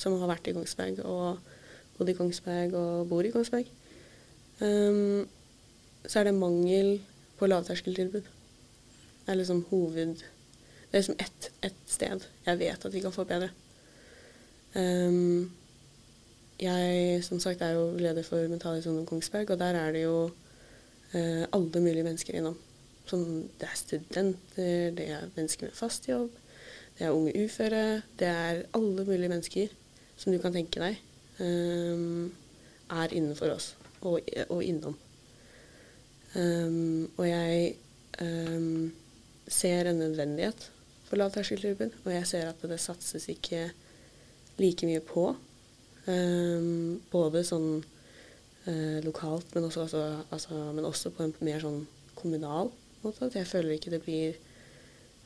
som 0.00 0.16
har 0.20 0.32
vært 0.32 0.50
i 0.50 0.54
Kongsberg 0.56 0.98
og 1.06 1.38
bodd 1.96 2.10
i 2.10 2.16
Kongsberg 2.18 2.74
og 2.76 3.06
bor 3.08 3.24
i 3.24 3.30
Kongsberg, 3.32 3.70
um, 4.60 5.22
så 6.02 6.20
er 6.20 6.28
det 6.28 6.34
mangel 6.34 6.98
på 7.38 7.48
lavterskeltilbud. 7.48 8.26
Det 8.26 9.32
er 9.32 9.40
liksom 9.40 9.64
hoved... 9.70 10.26
Det 10.90 10.98
er 10.98 11.04
liksom 11.04 11.20
ett 11.22 11.50
et 11.62 11.82
sted 11.86 12.24
jeg 12.46 12.58
vet 12.58 12.84
at 12.84 12.94
vi 12.94 13.00
kan 13.04 13.14
få 13.14 13.22
bedre. 13.24 13.52
Um, 14.74 15.50
jeg 16.60 17.24
som 17.24 17.40
sagt 17.40 17.62
er 17.62 17.74
jo 17.74 17.96
leder 17.98 18.22
for 18.22 18.48
Mental 18.48 18.76
Helse 18.76 18.90
Ungdom 18.90 19.06
Kongsberg, 19.06 19.50
og 19.50 19.58
der 19.58 19.78
er 19.80 19.92
det 19.92 20.02
jo 20.02 20.30
uh, 21.14 21.44
alle 21.52 21.80
mulige 21.80 22.06
mennesker 22.06 22.38
innom. 22.38 22.58
Som, 23.06 23.24
det 23.58 23.66
er 23.66 23.74
studenter, 23.74 24.90
det 24.94 25.08
er 25.10 25.30
mennesker 25.36 25.66
med 25.66 25.74
fast 25.74 26.08
jobb, 26.08 26.30
det 26.98 27.06
er 27.06 27.10
unge 27.10 27.44
uføre. 27.44 28.02
Det 28.18 28.28
er 28.28 28.62
alle 28.74 29.04
mulige 29.04 29.28
mennesker 29.28 29.72
som 30.16 30.32
du 30.32 30.38
kan 30.38 30.52
tenke 30.52 30.82
deg 30.82 30.98
um, 31.40 32.28
er 32.90 33.14
innenfor 33.16 33.54
oss 33.54 33.72
og, 34.02 34.20
og 34.48 34.60
innom. 34.64 34.96
Um, 36.34 37.10
og 37.16 37.24
jeg 37.26 37.74
um, 38.22 38.92
ser 39.48 39.90
en 39.90 39.98
nødvendighet 40.04 40.70
for 41.08 41.16
lavterskelklubben, 41.16 41.90
og 42.04 42.12
jeg 42.12 42.26
ser 42.26 42.50
at 42.52 42.62
det 42.62 42.78
satses 42.80 43.26
ikke 43.32 43.70
like 44.60 44.88
mye 44.88 45.02
på. 45.04 45.30
Um, 46.10 47.00
både 47.12 47.42
sånn 47.46 47.82
uh, 48.66 48.98
lokalt, 49.04 49.50
men 49.54 49.66
også, 49.68 49.86
altså, 49.86 50.04
altså, 50.32 50.60
men 50.74 50.86
også, 50.88 51.12
på 51.14 51.26
en 51.26 51.34
mer 51.44 51.62
sånn 51.62 51.82
kommunal 52.18 52.70
måte. 53.04 53.28
At 53.28 53.36
jeg 53.38 53.48
føler 53.48 53.76
ikke 53.76 53.92
det 53.94 54.02
blir, 54.04 54.38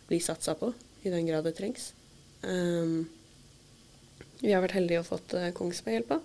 blir 0.08 0.24
satsa 0.24 0.56
på 0.58 0.72
i 1.04 1.12
den 1.12 1.28
grad 1.28 1.46
det 1.46 1.56
trengs. 1.58 1.92
Um, 2.44 3.06
vi 4.42 4.52
har 4.52 4.62
vært 4.64 4.76
heldige 4.76 5.00
og 5.02 5.08
fått 5.08 5.36
uh, 5.38 5.50
Kongsberg-hjelpa, 5.56 6.20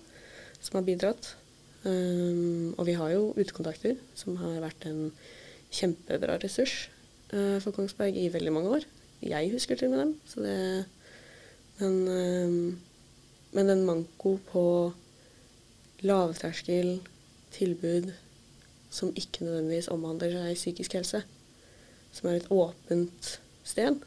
som 0.60 0.80
har 0.80 0.86
bidratt. 0.88 1.34
Um, 1.84 2.74
og 2.76 2.84
vi 2.90 2.96
har 2.98 3.14
jo 3.14 3.30
utekontakter, 3.38 3.96
som 4.18 4.36
har 4.42 4.58
vært 4.66 4.84
en 4.90 5.08
kjempebra 5.72 6.36
ressurs 6.42 6.90
uh, 7.32 7.56
for 7.62 7.72
Kongsberg 7.76 8.18
i 8.18 8.28
veldig 8.32 8.52
mange 8.52 8.80
år. 8.80 8.88
Jeg 9.24 9.52
husker 9.52 9.78
til 9.78 9.88
og 9.88 9.94
med 9.94 10.02
dem. 10.02 10.14
Så 10.28 10.44
det, 10.44 10.56
men, 11.80 11.96
um, 12.08 12.89
men 13.56 13.70
en 13.72 13.84
manko 13.86 14.36
på 14.50 14.64
lavterskel 16.06 16.98
tilbud 17.54 18.12
som 18.90 19.12
ikke 19.18 19.44
nødvendigvis 19.44 19.90
omhandler 19.92 20.34
seg 20.34 20.58
psykisk 20.58 20.96
helse, 20.98 21.22
som 22.12 22.30
er 22.30 22.40
et 22.40 22.50
åpent 22.50 23.30
sted, 23.66 24.00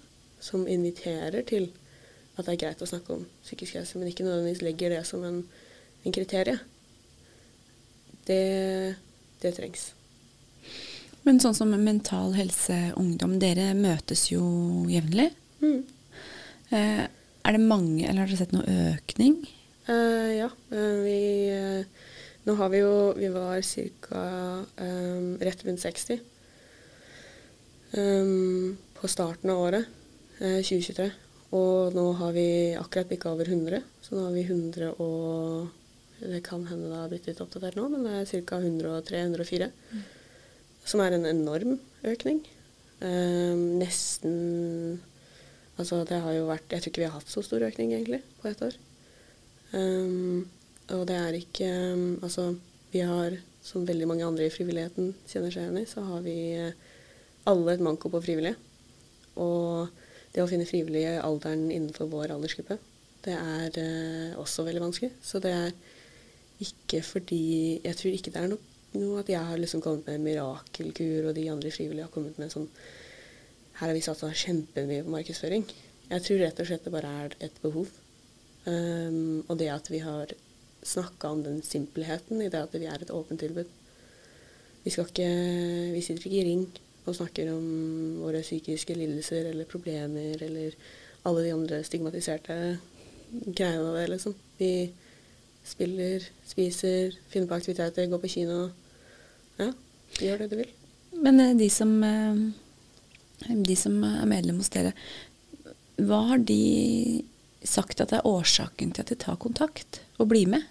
som 0.43 0.67
inviterer 0.67 1.43
til 1.47 1.69
at 2.35 2.45
det 2.45 2.55
er 2.55 2.62
greit 2.65 2.81
å 2.81 2.89
snakke 2.89 3.15
om 3.15 3.25
psykisk 3.43 3.77
helse, 3.77 4.00
men 4.00 4.09
ikke 4.09 4.25
nødvendigvis 4.25 4.63
legger 4.65 4.95
det 4.95 5.03
som 5.07 5.23
en, 5.27 5.43
en 6.03 6.15
kriterie 6.15 6.57
det, 8.27 8.95
det 9.43 9.51
trengs. 9.57 9.91
Men 11.23 11.39
sånn 11.39 11.55
som 11.55 11.71
Mental 11.71 12.33
Helse 12.35 12.77
Ungdom, 13.00 13.38
dere 13.39 13.71
møtes 13.77 14.25
jo 14.31 14.43
jevnlig. 14.91 15.29
Mm. 15.63 15.83
Eh, 16.75 17.03
er 17.43 17.57
det 17.57 17.63
mange, 17.63 18.05
eller 18.07 18.23
har 18.23 18.31
dere 18.31 18.39
sett 18.39 18.55
noe 18.55 18.77
økning? 18.93 19.41
Uh, 19.88 20.31
ja. 20.31 20.50
Eh, 20.71 21.00
vi, 21.03 21.19
eh, 21.51 22.12
nå 22.47 22.55
har 22.55 22.69
vi 22.71 22.79
jo 22.79 22.93
Vi 23.17 23.27
var 23.33 23.59
ca. 23.62 24.21
Um, 24.77 25.35
rett 25.43 25.65
rundt 25.65 25.83
60 25.83 26.21
um, 27.97 28.77
på 28.95 29.07
starten 29.12 29.51
av 29.51 29.59
året, 29.59 29.85
2023. 30.39 31.12
Og 31.53 31.93
nå 31.93 32.05
har 32.17 32.31
vi 32.33 32.47
akkurat 32.79 33.12
bikka 33.12 33.33
over 33.35 33.45
100, 33.45 33.83
så 34.01 34.15
nå 34.15 34.25
har 34.25 34.33
vi 34.33 34.47
100 34.47 34.95
og 35.03 35.67
det 36.23 36.39
kan 36.45 36.63
hende 36.65 36.88
det 36.88 36.97
har 37.01 37.09
blitt 37.12 37.27
litt 37.27 37.41
oppdatert 37.43 37.75
nå, 37.75 37.89
men 37.91 38.05
det 38.07 38.13
er 38.21 38.43
ca. 38.47 38.59
103-104. 38.63 39.67
Mm. 39.91 40.03
Som 40.88 41.03
er 41.03 41.15
en 41.17 41.27
enorm 41.27 41.75
økning. 42.07 42.39
Um, 43.03 43.81
nesten 43.81 45.01
Altså 45.81 46.03
det 46.05 46.19
har 46.21 46.35
jo 46.35 46.49
vært 46.49 46.73
Jeg 46.73 46.83
tror 46.83 46.91
ikke 46.91 47.01
vi 47.01 47.07
har 47.09 47.17
hatt 47.17 47.31
så 47.31 47.41
stor 47.45 47.63
økning 47.65 47.95
egentlig 47.95 48.21
på 48.41 48.49
ett 48.49 48.61
år. 48.61 48.75
Um, 49.73 50.45
og 50.93 51.07
det 51.09 51.17
er 51.17 51.37
ikke 51.39 51.69
um, 51.95 52.19
Altså 52.21 52.51
vi 52.93 53.01
har, 53.01 53.33
som 53.65 53.87
veldig 53.87 54.05
mange 54.05 54.25
andre 54.25 54.45
i 54.45 54.53
frivilligheten 54.53 55.15
kjenner 55.25 55.49
seg 55.49 55.63
igjen 55.63 55.79
i, 55.81 55.87
så 55.89 56.03
har 56.05 56.19
vi 56.21 56.35
uh, 56.61 56.75
alle 57.49 57.73
et 57.73 57.81
manko 57.81 58.11
på 58.13 58.21
frivillige. 58.21 58.53
Og 59.41 59.89
det 60.35 60.43
å 60.43 60.49
finne 60.49 60.67
frivillige 60.69 61.15
i 61.15 61.23
alderen 61.23 61.71
innenfor 61.71 62.11
vår 62.11 62.35
aldersgruppe, 62.35 62.77
det 63.25 63.33
er 63.33 63.79
uh, 63.81 64.41
også 64.43 64.67
veldig 64.67 64.83
vanskelig. 64.85 65.09
Så 65.25 65.41
det 65.41 65.55
er 65.57 65.73
ikke 66.61 67.01
fordi 67.01 67.81
Jeg 67.81 67.97
tror 67.97 68.13
ikke 68.13 68.31
det 68.31 68.43
er 68.43 68.51
noe, 68.51 68.61
noe 68.93 69.23
at 69.23 69.31
jeg 69.33 69.41
har 69.41 69.57
liksom 69.57 69.81
kommet 69.81 70.05
med 70.05 70.19
en 70.19 70.27
mirakelkur, 70.27 71.31
og 71.31 71.33
de 71.35 71.49
andre 71.49 71.73
frivillige 71.73 72.05
har 72.05 72.13
kommet 72.13 72.37
med 72.37 72.51
en 72.51 72.53
sånn 72.59 72.69
Her 73.79 73.89
har 73.89 73.95
vi 73.97 74.03
satsa 74.05 74.29
kjempemye 74.29 75.03
på 75.05 75.13
markedsføring. 75.13 75.65
Jeg 76.09 76.25
tror 76.25 76.41
rett 76.43 76.59
og 76.61 76.69
slett 76.69 76.85
det 76.85 76.93
bare 76.93 77.11
er 77.25 77.35
et 77.47 77.61
behov. 77.63 77.89
Um, 78.65 79.43
og 79.49 79.57
det 79.59 79.69
at 79.73 79.89
vi 79.91 79.99
har 80.03 80.31
snakka 80.83 81.31
om 81.31 81.43
den 81.43 81.61
simpelheten 81.65 82.41
i 82.43 82.49
det 82.51 82.59
at 82.59 82.75
vi 82.75 82.87
er 82.87 83.01
et 83.01 83.11
åpent 83.11 83.39
tilbud. 83.39 83.69
Vi, 84.83 84.91
ikke, 84.91 85.29
vi 85.95 86.01
sitter 86.03 86.27
ikke 86.27 86.41
i 86.41 86.47
ring 86.47 86.65
og 87.03 87.15
snakker 87.17 87.51
om 87.51 87.65
våre 88.23 88.43
psykiske 88.43 88.95
lidelser 88.95 89.49
eller 89.51 89.67
problemer 89.67 90.43
eller 90.43 90.75
alle 91.27 91.45
de 91.45 91.53
andre 91.55 91.79
stigmatiserte 91.87 92.57
greiene 93.31 93.87
av 93.89 93.97
det, 93.97 94.09
liksom. 94.11 94.35
Vi 94.59 94.73
Spiller, 95.63 96.23
spiser, 96.43 97.13
finner 97.31 97.47
på 97.47 97.55
aktiviteter, 97.55 98.07
går 98.11 98.19
på 98.19 98.31
kino. 98.33 98.65
Ja, 99.55 99.69
gjør 100.19 100.43
det 100.43 100.49
du 100.51 100.57
vil. 100.59 100.73
Men 101.23 101.39
eh, 101.39 101.53
de 101.55 101.69
som, 101.71 101.93
eh, 102.03 102.41
de 103.47 103.75
som 103.79 103.95
er 104.07 104.25
medlem 104.29 104.59
hos 104.61 104.71
dere, 104.73 104.93
hva 106.01 106.21
har 106.31 106.43
de 106.45 107.23
sagt 107.63 108.01
at 108.03 108.13
er 108.15 108.27
årsaken 108.27 108.91
til 108.93 109.03
at 109.03 109.11
de 109.11 109.19
tar 109.19 109.39
kontakt 109.41 110.01
og 110.17 110.29
blir 110.31 110.49
med? 110.51 110.65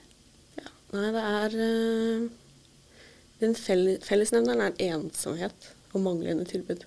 Ja, 0.59 0.73
nei, 0.95 1.11
det 1.15 1.27
er 1.29 1.55
uh, 1.59 2.25
Den 3.43 3.55
fellesnevneren 3.59 4.67
er 4.67 4.83
ensomhet 4.93 5.71
og 5.93 6.05
manglende 6.05 6.45
tilbud. 6.49 6.85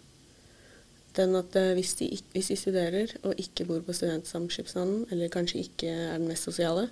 Den 1.18 1.36
at 1.40 1.56
uh, 1.58 1.72
hvis, 1.78 1.96
de, 2.00 2.12
hvis, 2.36 2.52
de, 2.52 2.60
studerer 2.60 3.16
og 3.24 3.40
ikke 3.42 3.66
bor 3.68 3.82
på 3.86 3.96
studentsamskipnaden, 3.96 5.08
eller 5.12 5.34
kanskje 5.34 5.64
ikke 5.66 5.90
er 5.90 6.16
den 6.20 6.30
mest 6.30 6.48
sosiale, 6.48 6.90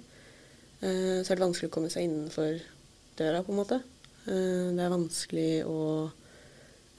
Eh, 0.83 1.21
så 1.23 1.31
er 1.31 1.39
det 1.39 1.45
vanskelig 1.45 1.69
å 1.69 1.73
komme 1.73 1.91
seg 1.91 2.09
innenfor 2.09 2.57
døra, 3.19 3.43
på 3.45 3.53
en 3.53 3.59
måte. 3.61 3.79
Eh, 4.27 4.71
det 4.75 4.83
er 4.83 4.91
vanskelig 4.91 5.51
å 5.69 5.79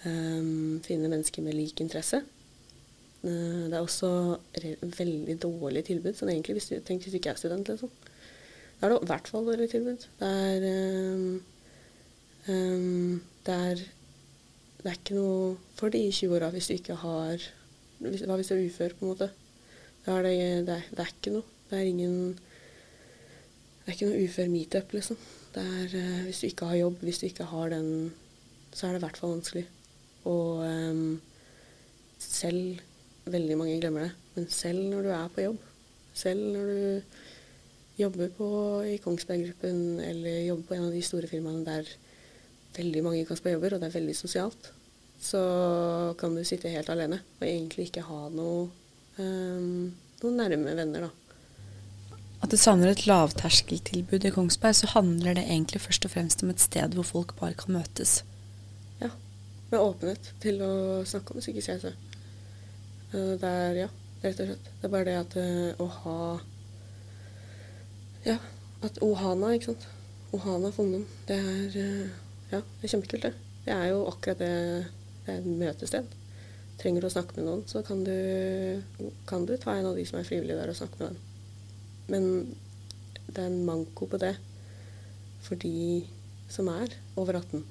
um, 0.05 0.81
finne 0.85 1.11
mennesker 1.11 1.45
med 1.45 1.57
lik 1.57 1.81
interesse. 1.85 2.23
Uh, 3.25 3.67
det 3.71 3.75
er 3.75 3.81
også 3.81 4.11
veldig 4.99 5.39
dårlig 5.43 5.85
tilbud, 5.89 6.15
sånn 6.19 6.33
egentlig 6.35 6.59
hvis 6.59 6.71
du, 6.73 6.79
tenk 6.85 7.05
hvis 7.05 7.17
du 7.17 7.21
ikke 7.21 7.35
er 7.35 7.41
student, 7.41 7.73
liksom. 7.73 7.93
Da 8.79 8.87
er 8.87 8.95
det 8.95 9.03
i 9.03 9.11
hvert 9.11 9.29
fall 9.31 9.49
dårlig 9.49 9.69
tilbud. 9.73 10.07
Det 10.21 10.31
er, 10.31 10.67
um, 11.15 11.29
um, 12.49 13.21
det 13.47 13.61
er 13.71 13.85
det 14.85 14.91
er 14.91 14.99
ikke 14.99 15.17
noe 15.17 15.45
for 15.79 15.89
de 15.89 16.01
20 16.13 16.35
åra 16.37 16.51
hvis 16.53 16.67
du 16.69 16.75
ikke 16.75 16.99
har 17.01 17.45
Hva 18.05 18.11
hvis 18.37 18.51
du 18.51 18.55
er 18.59 18.67
ufør, 18.67 18.93
på 18.99 19.07
en 19.07 19.13
måte? 19.15 19.31
Da 20.05 20.19
er 20.19 20.27
det, 20.27 20.35
det, 20.67 20.75
er, 20.75 20.91
det 20.91 21.01
er 21.01 21.13
ikke 21.15 21.33
noe. 21.33 21.47
Det 21.71 21.79
er 21.79 21.89
ingen 21.89 22.19
det 22.35 23.87
er 23.87 23.97
ikke 23.97 24.09
noe 24.11 24.27
ufør 24.27 24.51
meetup, 24.53 24.93
liksom. 24.97 25.17
Det 25.55 25.63
er, 25.63 25.95
uh, 25.97 26.21
hvis 26.27 26.43
du 26.43 26.47
ikke 26.51 26.69
har 26.69 26.83
jobb, 26.83 27.01
hvis 27.05 27.23
du 27.23 27.27
ikke 27.31 27.49
har 27.49 27.73
den, 27.73 27.89
så 28.73 28.87
er 28.87 28.95
det 28.95 29.01
i 29.01 29.05
hvert 29.07 29.21
fall 29.21 29.35
vanskelig. 29.39 29.65
Og 30.31 30.65
um, 30.65 31.21
selv 32.19 32.83
Veldig 33.25 33.55
mange 33.57 33.79
glemmer 33.81 34.03
det, 34.05 34.11
men 34.35 34.49
selv 34.53 34.83
når 34.91 35.07
du 35.07 35.07
er 35.17 35.29
på 35.33 35.41
jobb, 35.41 35.61
selv 36.13 36.43
når 36.53 36.67
du 36.69 38.03
jobber 38.03 38.29
på, 38.37 38.49
i 38.85 38.99
Kongsberg 39.01 39.47
Gruppen 39.47 39.79
eller 40.05 40.43
jobber 40.45 40.67
på 40.69 40.77
en 40.77 40.85
av 40.91 40.93
de 40.93 41.01
store 41.09 41.31
firmaene 41.31 41.65
der 41.65 41.89
veldig 42.77 43.05
mange 43.07 43.23
i 43.23 43.25
Kongsberg 43.25 43.57
jobber, 43.57 43.79
og 43.79 43.81
det 43.81 43.89
er 43.89 43.97
veldig 43.97 44.17
sosialt, 44.19 44.69
så 45.25 45.41
kan 46.21 46.37
du 46.37 46.45
sitte 46.45 46.69
helt 46.69 46.93
alene 46.93 47.23
og 47.39 47.49
egentlig 47.49 47.89
ikke 47.89 48.05
ha 48.11 48.21
noe, 48.37 48.69
um, 49.17 49.89
noen 50.21 50.41
nærme 50.43 50.77
venner, 50.77 51.09
da 51.09 51.13
at 52.45 52.53
det 52.53 52.61
savner 52.61 52.91
et 52.93 53.07
lavterskeltilbud 53.09 54.27
i 54.29 54.31
Kongsberg, 54.35 54.77
så 54.77 54.91
handler 54.93 55.39
det 55.39 55.47
egentlig 55.47 55.81
først 55.81 56.05
og 56.05 56.13
fremst 56.13 56.43
om 56.45 56.51
et 56.53 56.61
sted 56.61 56.93
hvor 56.93 57.07
folk 57.09 57.33
bare 57.39 57.57
kan 57.57 57.79
møtes. 57.79 58.19
Med 59.71 59.81
åpenhet 59.81 60.33
til 60.43 60.61
å 60.65 60.73
snakke 61.09 61.35
om 61.35 61.43
psykisk 61.43 61.73
helse. 61.73 61.95
Eh, 63.15 63.35
det 63.41 63.51
er, 63.51 63.79
ja, 63.85 63.89
rett 64.25 64.43
og 64.43 64.51
slett. 64.51 64.73
Det 64.81 64.89
er 64.89 64.93
bare 64.93 65.09
det 65.09 65.17
at 65.21 65.37
eh, 65.41 65.83
å 65.83 65.87
ha 66.01 66.19
Ja, 68.25 68.39
at 68.85 69.01
Ohana, 69.05 69.53
ikke 69.55 69.73
sant. 69.73 69.87
Ohana 70.35 70.73
for 70.75 70.87
ungdom. 70.87 71.07
Det 71.29 71.39
er, 71.39 71.79
eh, 71.81 72.13
ja, 72.51 72.61
det 72.61 72.89
er 72.89 72.95
kjempekult, 72.95 73.29
det. 73.29 73.35
Det 73.65 73.73
er 73.73 73.93
jo 73.93 74.05
akkurat 74.11 74.43
det 74.43 74.53
Det 75.25 75.33
er 75.33 75.39
et 75.41 75.47
møtested. 75.63 76.17
Trenger 76.77 77.01
du 77.01 77.07
å 77.09 77.15
snakke 77.15 77.39
med 77.39 77.47
noen, 77.47 77.63
så 77.71 77.81
kan 77.87 78.03
du, 78.05 78.17
kan 79.25 79.47
du 79.49 79.55
ta 79.57 79.73
en 79.73 79.87
av 79.89 79.97
de 79.97 80.05
som 80.05 80.19
er 80.19 80.27
frivillige 80.29 80.59
der, 80.59 80.69
og 80.69 80.77
snakke 80.77 80.99
med 81.01 81.15
dem. 81.15 81.21
Men 82.13 82.27
det 83.31 83.41
er 83.41 83.47
en 83.47 83.65
manko 83.65 84.09
på 84.11 84.21
det 84.21 84.35
for 85.47 85.57
de 85.61 86.05
som 86.53 86.69
er 86.69 86.93
over 87.17 87.39
18. 87.41 87.65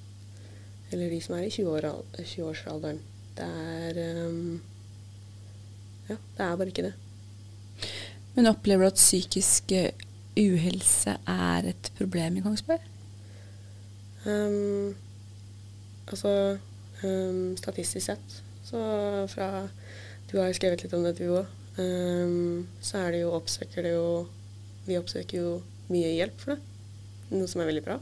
Eller 0.93 1.09
de 1.09 1.19
som 1.25 1.35
er 1.35 1.47
i 1.47 1.51
20-årsalderen. 1.53 3.01
20 3.01 3.09
det 3.33 3.45
er 3.49 4.27
um, 4.27 4.61
Ja, 6.09 6.15
det 6.37 6.45
er 6.45 6.57
bare 6.59 6.69
ikke 6.69 6.85
det. 6.85 6.93
Men 8.35 8.49
opplever 8.49 8.85
du 8.85 8.91
at 8.91 8.99
psykisk 8.99 9.71
eh, 9.73 9.93
uhelse 10.37 11.15
er 11.29 11.69
et 11.73 11.89
problem 11.97 12.37
i 12.37 12.43
Kongsberg? 12.45 12.85
Um, 14.25 14.95
altså 16.07 16.57
um, 17.03 17.57
statistisk 17.57 18.05
sett, 18.05 18.39
så 18.63 18.79
fra 19.29 19.67
Du 20.31 20.39
har 20.39 20.47
jo 20.47 20.57
skrevet 20.57 20.81
litt 20.83 20.93
om 20.93 21.03
det, 21.05 21.17
du 21.19 21.27
òg. 21.33 21.49
Um, 21.77 22.67
så 22.81 23.03
er 23.03 23.13
det 23.13 23.23
jo 23.23 23.33
oppsøker 23.33 23.81
det 23.81 23.95
jo 23.95 24.27
Vi 24.85 24.97
oppsøker 24.99 25.39
jo 25.39 25.53
mye 25.89 26.13
hjelp 26.13 26.37
for 26.41 26.53
det. 26.53 26.61
Noe 27.33 27.49
som 27.49 27.61
er 27.63 27.69
veldig 27.69 27.85
bra. 27.85 27.97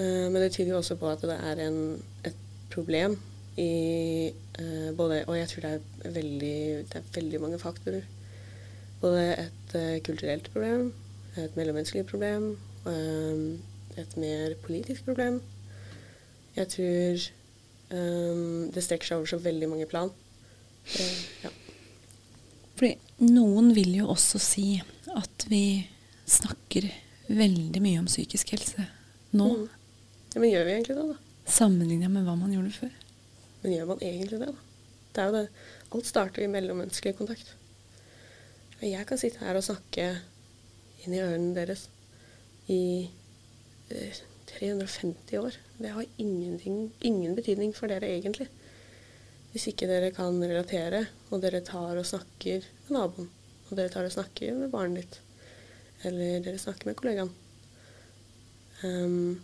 Uh, 0.00 0.30
men 0.32 0.40
det 0.40 0.52
tyder 0.54 0.72
jo 0.72 0.78
også 0.80 0.96
på 0.96 1.10
at 1.10 1.20
det 1.28 1.36
er 1.36 1.60
en, 1.66 1.80
et 2.24 2.36
problem 2.72 3.18
i 3.60 4.30
uh, 4.60 4.96
både 4.96 5.24
Og 5.26 5.36
jeg 5.36 5.48
tror 5.48 5.66
det 5.66 5.72
er 5.74 6.14
veldig, 6.14 6.60
det 6.88 6.96
er 6.96 7.10
veldig 7.14 7.40
mange 7.40 7.58
faktorer. 7.60 8.06
Både 9.00 9.26
et 9.44 9.74
uh, 9.74 9.98
kulturelt 10.04 10.48
problem, 10.52 10.92
et 11.36 11.56
mellommenneskelig 11.56 12.06
problem, 12.06 12.56
et 14.00 14.16
mer 14.16 14.54
politisk 14.62 15.04
problem. 15.04 15.42
Jeg 16.56 16.68
tror 16.68 17.20
det 18.74 18.82
strekker 18.82 19.06
seg 19.06 19.18
over 19.18 19.26
så 19.26 19.38
veldig 19.42 19.68
mange 19.68 19.86
plan. 19.86 20.10
ja. 21.44 21.50
Fordi 22.78 22.94
noen 23.28 23.74
vil 23.74 23.94
jo 23.98 24.08
også 24.08 24.38
si 24.40 24.80
at 25.12 25.46
vi 25.50 25.86
snakker 26.24 26.88
veldig 27.28 27.82
mye 27.82 28.00
om 28.00 28.08
psykisk 28.08 28.54
helse 28.54 28.86
nå. 29.36 29.48
Mm. 29.50 29.79
Ja, 30.34 30.40
Men 30.40 30.50
gjør 30.50 30.66
vi 30.66 30.74
egentlig 30.76 30.96
det, 30.96 31.06
da? 31.10 31.16
Sammenligna 31.50 32.08
med 32.12 32.26
hva 32.26 32.36
man 32.38 32.52
gjorde 32.54 32.74
før. 32.76 32.92
Men 33.62 33.72
gjør 33.74 33.88
man 33.92 34.04
egentlig 34.06 34.40
det, 34.40 34.50
da? 34.50 34.66
Det 35.10 35.22
er 35.22 35.30
jo 35.30 35.36
det. 35.38 35.46
Alt 35.90 36.06
starter 36.06 36.44
i 36.44 36.50
mellommenneskelig 36.50 37.16
kontakt. 37.18 37.54
Jeg 38.80 39.06
kan 39.08 39.18
sitte 39.20 39.42
her 39.42 39.58
og 39.58 39.66
snakke 39.66 40.06
inn 41.04 41.16
i 41.16 41.20
ørene 41.20 41.52
deres 41.56 41.88
i 42.70 43.10
eh, 43.90 44.20
350 44.54 45.40
år. 45.40 45.58
Det 45.80 45.92
har 45.96 46.06
ingen 46.18 47.34
betydning 47.36 47.74
for 47.76 47.90
dere 47.90 48.08
egentlig. 48.08 48.48
Hvis 49.50 49.66
ikke 49.72 49.88
dere 49.90 50.12
kan 50.14 50.38
relatere, 50.38 51.06
og 51.30 51.42
dere 51.42 51.62
tar 51.66 51.98
og 51.98 52.06
snakker 52.06 52.62
med 52.86 52.94
naboen, 52.94 53.30
og 53.68 53.76
dere 53.76 53.90
tar 53.90 54.06
og 54.06 54.14
snakker 54.14 54.54
med 54.54 54.70
barnet 54.70 55.02
ditt, 55.02 55.20
eller 56.06 56.44
dere 56.44 56.62
snakker 56.62 56.86
med 56.86 56.98
kollegaen. 56.98 57.32
Um, 58.84 59.40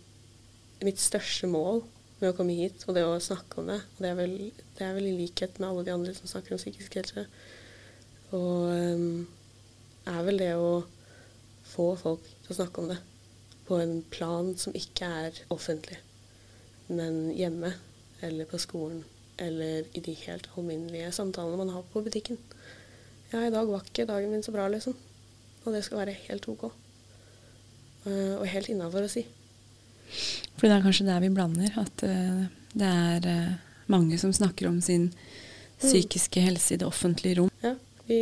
mitt 0.85 1.01
største 1.01 1.49
mål 1.49 1.83
med 2.19 2.31
å 2.31 2.35
komme 2.37 2.55
hit, 2.57 2.83
og 2.87 2.97
det 2.97 3.05
å 3.05 3.17
snakke 3.21 3.61
om 3.61 3.69
det, 3.71 3.79
og 3.95 4.03
det 4.03 4.11
er 4.11 4.17
vel, 4.17 4.35
det 4.77 4.85
er 4.85 4.95
vel 4.97 5.09
i 5.09 5.17
likhet 5.19 5.59
med 5.59 5.69
alle 5.69 5.85
de 5.85 5.93
andre 5.93 6.13
som 6.17 6.29
snakker 6.29 6.55
om 6.55 6.61
psykisk 6.61 6.97
helse, 6.99 7.25
og 8.35 8.71
um, 8.73 9.27
er 10.07 10.23
vel 10.27 10.41
det 10.41 10.53
å 10.57 10.71
få 11.67 11.91
folk 11.99 12.25
til 12.25 12.53
å 12.53 12.59
snakke 12.61 12.83
om 12.83 12.89
det 12.91 12.97
på 13.67 13.77
en 13.83 13.99
plan 14.11 14.53
som 14.59 14.75
ikke 14.77 15.11
er 15.27 15.43
offentlig, 15.53 15.99
men 16.87 17.27
hjemme 17.35 17.73
eller 18.23 18.49
på 18.49 18.59
skolen 18.61 19.03
eller 19.37 19.85
i 19.93 20.01
de 20.01 20.13
helt 20.23 20.47
alminnelige 20.57 21.11
samtalene 21.13 21.59
man 21.59 21.73
har 21.75 21.83
på 21.91 22.01
butikken. 22.01 22.39
Ja, 23.31 23.43
i 23.43 23.51
dag 23.53 23.67
var 23.69 23.83
ikke 23.85 24.07
dagen 24.09 24.31
min 24.31 24.43
så 24.43 24.53
bra, 24.55 24.67
liksom. 24.71 24.95
Og 25.65 25.73
det 25.75 25.83
skal 25.85 26.01
være 26.01 26.15
helt 26.23 26.47
OK. 26.49 26.69
Uh, 28.07 28.39
og 28.39 28.47
helt 28.49 28.71
innafor 28.71 29.05
å 29.05 29.11
si. 29.11 29.25
For 30.57 30.67
det 30.67 30.75
er 30.75 30.85
kanskje 30.85 31.07
der 31.07 31.23
vi 31.23 31.31
blander, 31.33 31.79
at 31.81 32.05
uh, 32.07 32.43
det 32.73 32.91
er 32.91 33.27
uh, 33.27 33.55
mange 33.91 34.19
som 34.21 34.33
snakker 34.33 34.69
om 34.69 34.81
sin 34.81 35.09
mm. 35.11 35.81
psykiske 35.83 36.43
helse 36.43 36.75
i 36.75 36.81
det 36.81 36.87
offentlige 36.87 37.41
rom. 37.41 37.51
Ja, 37.63 37.75
vi, 38.09 38.21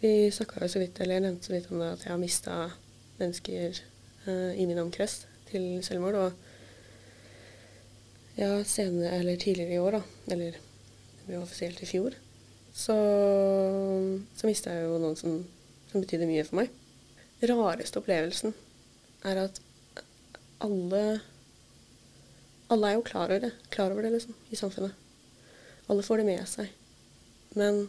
vi 0.00 0.14
snakka 0.34 0.64
jo 0.64 0.72
så 0.72 0.82
vidt, 0.82 1.00
eller 1.00 1.18
jeg 1.18 1.26
nevnte 1.26 1.48
så 1.48 1.56
vidt 1.56 1.70
om 1.70 1.82
det, 1.82 1.92
at 1.96 2.06
jeg 2.06 2.12
har 2.12 2.22
mista 2.22 2.58
mennesker 3.20 3.84
i 4.56 4.64
min 4.64 4.78
omkrets 4.80 5.26
til 5.50 5.82
selvmord. 5.84 6.16
og 6.16 6.32
ja, 8.34 8.64
senere, 8.64 9.18
eller 9.18 9.36
tidligere 9.36 9.74
i 9.74 9.78
år, 9.78 9.98
da. 9.98 10.00
Eller 10.34 10.56
det 10.56 11.26
ble 11.28 11.40
offisielt 11.40 11.82
i 11.82 11.88
fjor. 11.88 12.16
Så, 12.74 12.96
så 14.34 14.48
mista 14.48 14.74
jeg 14.74 14.88
jo 14.88 14.98
noen 14.98 15.18
som, 15.18 15.36
som 15.92 16.02
betydde 16.02 16.28
mye 16.30 16.46
for 16.46 16.62
meg. 16.62 16.72
Rareste 17.44 18.00
opplevelsen 18.00 18.54
er 19.28 19.44
at 19.46 19.60
alle 20.64 21.04
Alle 22.72 22.90
er 22.90 22.96
jo 22.96 23.04
klar 23.06 23.28
over 23.28 23.42
det, 23.44 23.52
klar 23.70 23.92
over 23.92 24.02
det 24.02 24.14
liksom, 24.14 24.34
i 24.50 24.56
samfunnet. 24.56 24.94
Alle 25.88 26.02
får 26.02 26.22
det 26.22 26.24
med 26.26 26.46
seg. 26.48 26.70
Men 27.54 27.82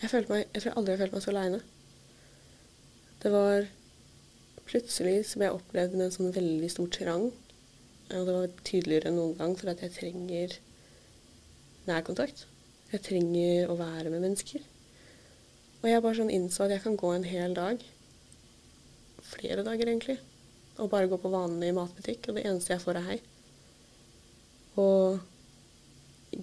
jeg, 0.00 0.24
meg, 0.30 0.46
jeg 0.54 0.62
tror 0.64 0.78
aldri 0.80 0.94
jeg 0.94 0.98
har 0.98 1.02
følt 1.04 1.16
meg 1.18 1.24
så 1.26 1.34
aleine. 1.34 1.58
Det 3.22 3.32
var 3.34 3.68
plutselig 4.68 5.18
som 5.28 5.44
jeg 5.44 5.54
opplevde 5.54 6.00
en 6.00 6.14
sånn 6.14 6.32
veldig 6.32 6.70
stor 6.72 6.88
trang 6.96 7.28
og 8.08 8.24
det 8.24 8.34
var 8.34 8.52
tydeligere 8.64 9.10
enn 9.10 9.18
noen 9.20 9.36
gang 9.36 9.54
for 9.58 9.68
at 9.68 9.82
jeg 9.84 9.92
trenger 9.92 10.54
nærkontakt. 11.88 12.46
Jeg 12.88 13.04
trenger 13.04 13.68
å 13.68 13.76
være 13.76 14.08
med 14.12 14.22
mennesker. 14.24 14.64
Og 15.82 15.90
jeg 15.90 16.02
bare 16.04 16.16
sånn 16.16 16.32
innså 16.32 16.64
at 16.64 16.72
jeg 16.72 16.84
kan 16.86 16.96
gå 16.98 17.10
en 17.12 17.26
hel 17.28 17.54
dag, 17.56 17.82
flere 19.28 19.64
dager 19.66 19.90
egentlig, 19.90 20.16
og 20.78 20.90
bare 20.92 21.10
gå 21.10 21.18
på 21.20 21.32
vanlig 21.32 21.72
matbutikk, 21.76 22.28
og 22.28 22.38
det 22.38 22.46
eneste 22.46 22.74
jeg 22.74 22.82
får, 22.84 23.00
er 23.00 23.08
hei. 23.08 23.18
Og 24.78 25.18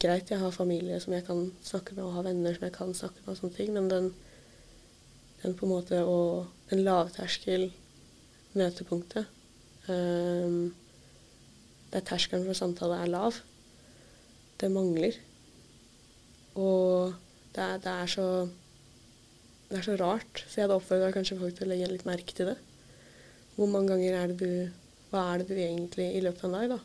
greit, 0.02 0.32
jeg 0.32 0.42
har 0.42 0.52
familie 0.56 1.00
som 1.00 1.16
jeg 1.16 1.26
kan 1.28 1.48
snakke 1.64 1.96
med, 1.96 2.04
og 2.04 2.18
har 2.18 2.28
venner 2.28 2.56
som 2.56 2.68
jeg 2.68 2.76
kan 2.76 2.94
snakke 2.98 3.24
med, 3.24 3.32
og 3.34 3.40
sånne 3.40 3.58
ting, 3.58 3.74
men 3.76 3.90
den, 3.92 4.10
den 5.44 5.56
på 5.56 5.68
en 5.68 5.76
måte 5.76 6.02
og 6.04 6.48
den 6.72 6.84
lavterskel 6.84 7.70
møtepunktet 8.56 9.28
um, 9.92 10.74
der 11.94 12.04
terskelen 12.04 12.46
for 12.48 12.58
samtale 12.58 13.00
er 13.00 13.12
lav. 13.12 13.40
Det 14.60 14.72
mangler. 14.72 15.16
Og 16.56 17.14
det 17.56 17.64
er, 17.64 17.78
det 17.84 17.92
er, 17.92 18.06
så 18.12 18.26
det 19.70 19.80
er 19.80 19.86
så 19.86 19.96
rart. 20.00 20.44
Så 20.44 20.60
jeg 20.60 20.66
hadde 20.66 20.80
oppfordra 20.80 21.12
kanskje 21.16 21.40
folk 21.40 21.56
til 21.56 21.68
å 21.68 21.72
legge 21.72 21.92
litt 21.92 22.08
merke 22.08 22.36
til 22.36 22.52
det. 22.52 22.58
Hvor 23.56 23.72
mange 23.72 23.94
ganger 23.94 24.18
er 24.20 24.34
det 24.34 24.38
du 24.42 24.82
Hva 25.12 25.22
er 25.32 25.42
det 25.42 25.48
du 25.54 25.56
egentlig 25.56 26.10
i 26.18 26.22
løpet 26.24 26.44
av 26.44 26.50
en 26.50 26.56
dag, 26.58 26.76
da? 26.76 26.80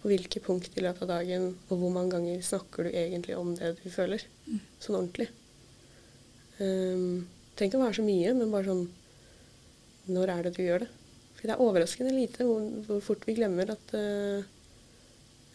På 0.00 0.08
hvilke 0.08 0.40
punkt 0.44 0.76
i 0.78 0.84
løpet 0.84 1.04
av 1.04 1.10
dagen, 1.18 1.50
og 1.68 1.80
hvor 1.80 1.92
mange 1.92 2.14
ganger 2.14 2.42
snakker 2.44 2.86
du 2.86 2.90
egentlig 2.92 3.36
om 3.36 3.54
det 3.58 3.74
du 3.82 3.88
føler? 3.92 4.22
Mm. 4.46 4.60
Sånn 4.80 4.98
ordentlig. 4.98 5.28
Um, 6.60 7.24
Tenk 7.58 7.74
å 7.76 7.82
være 7.82 7.98
så 7.98 8.04
mye, 8.06 8.32
men 8.34 8.50
bare 8.50 8.66
sånn 8.70 8.84
Når 10.14 10.30
er 10.32 10.46
det 10.46 10.54
du 10.56 10.62
gjør 10.64 10.84
det? 10.84 10.90
For 11.34 11.46
det 11.46 11.54
er 11.54 11.62
overraskende 11.62 12.14
lite 12.14 12.46
hvor, 12.46 12.64
hvor 12.86 13.02
fort 13.04 13.26
vi 13.28 13.36
glemmer 13.36 13.74
at 13.74 13.94
uh, 13.98 14.46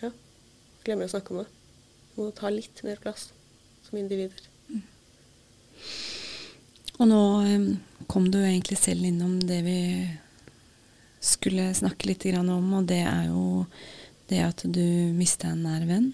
Ja, 0.04 0.12
glemmer 0.86 1.10
å 1.10 1.14
snakke 1.16 1.34
om 1.34 1.42
det. 1.42 1.50
Vi 2.14 2.22
må 2.22 2.30
ta 2.36 2.52
litt 2.54 2.84
mer 2.86 3.00
plass 3.04 3.30
som 3.88 3.98
individer. 4.00 4.46
Mm. 4.70 4.84
Og 7.00 7.08
nå 7.10 7.22
um, 7.48 7.70
kom 8.10 8.32
du 8.34 8.40
egentlig 8.42 8.80
selv 8.82 9.06
innom 9.06 9.38
det 9.40 9.60
vi 9.66 9.80
skulle 11.22 11.68
snakke 11.78 12.10
litt 12.10 12.26
om, 12.40 12.74
og 12.80 12.88
det 12.90 13.04
er 13.06 13.28
jo 13.30 13.66
det 14.30 14.40
at 14.46 14.64
du 14.66 15.14
mista 15.14 15.52
en 15.52 15.66
nær 15.66 15.86
venn 15.90 16.14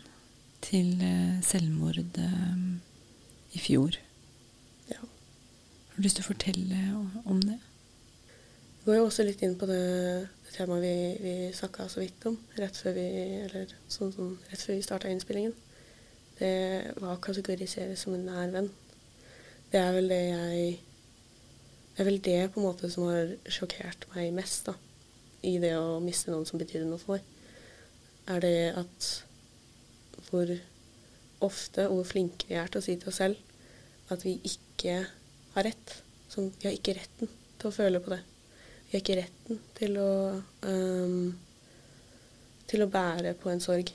til 0.65 0.95
uh, 0.99 1.37
selvmord 1.45 1.99
um, 2.17 2.79
i 3.55 3.61
fjor. 3.61 3.95
Ja. 4.89 5.01
Har 5.01 5.95
du 5.95 6.03
lyst 6.03 6.19
til 6.19 6.25
å 6.25 6.31
fortelle 6.31 6.81
om 7.23 7.39
det? 7.43 7.59
Vi 8.79 8.89
går 8.89 8.99
jo 8.99 9.05
også 9.07 9.25
litt 9.27 9.43
inn 9.45 9.55
på 9.59 9.69
det, 9.69 9.83
det 10.45 10.55
temaet 10.57 10.83
vi, 10.83 10.95
vi 11.21 11.35
snakka 11.55 11.87
så 11.91 12.01
vidt 12.01 12.25
om 12.29 12.35
rett 12.59 12.75
før 12.77 12.97
vi, 12.97 13.05
eller 13.45 13.71
sånn, 13.87 14.11
sånn, 14.15 14.33
rett 14.49 14.65
før 14.65 14.77
vi 14.77 14.87
starta 14.87 15.11
innspillingen. 15.11 15.55
Det 16.39 16.51
var 16.99 17.21
kategoriseres 17.23 18.03
som 18.03 18.17
en 18.17 18.27
nær 18.27 18.51
venn. 18.51 18.67
Det 19.71 19.79
er 19.79 19.95
vel 19.95 20.11
det 20.11 20.21
jeg 20.25 20.75
Det 21.95 22.03
er 22.03 22.09
vel 22.09 22.21
det 22.21 22.39
på 22.51 22.59
en 22.59 22.67
måte 22.67 22.89
som 22.91 23.07
har 23.07 23.31
sjokkert 23.47 24.03
meg 24.11 24.33
mest 24.35 24.67
da, 24.67 24.75
i 25.47 25.55
det 25.63 25.71
å 25.79 26.01
miste 26.03 26.33
noen 26.33 26.47
som 26.47 26.59
betyr 26.59 26.83
noe 26.83 26.99
for 26.99 27.15
meg. 27.15 27.31
Er 28.27 28.41
det 28.43 28.57
at 28.81 29.09
hvor 30.27 30.49
ofte 31.45 31.85
og 31.87 31.99
hvor 31.99 32.07
flinke 32.09 32.49
vi 32.49 32.57
er 32.59 32.71
til 32.71 32.81
å 32.81 32.85
si 32.85 32.95
til 32.99 33.11
oss 33.11 33.21
selv 33.21 34.11
at 34.13 34.23
vi 34.25 34.35
ikke 34.45 35.01
har 35.55 35.67
rett. 35.67 35.95
Som, 36.29 36.51
vi 36.59 36.67
har 36.67 36.75
ikke 36.75 36.97
retten 36.97 37.29
til 37.29 37.69
å 37.69 37.73
føle 37.73 38.01
på 38.03 38.11
det. 38.13 38.21
Vi 38.85 38.95
har 38.95 39.03
ikke 39.03 39.19
retten 39.21 39.61
til 39.77 39.99
å 40.01 40.11
um, 40.67 41.33
til 42.69 42.81
å 42.81 42.89
bære 42.91 43.35
på 43.39 43.51
en 43.51 43.61
sorg. 43.63 43.91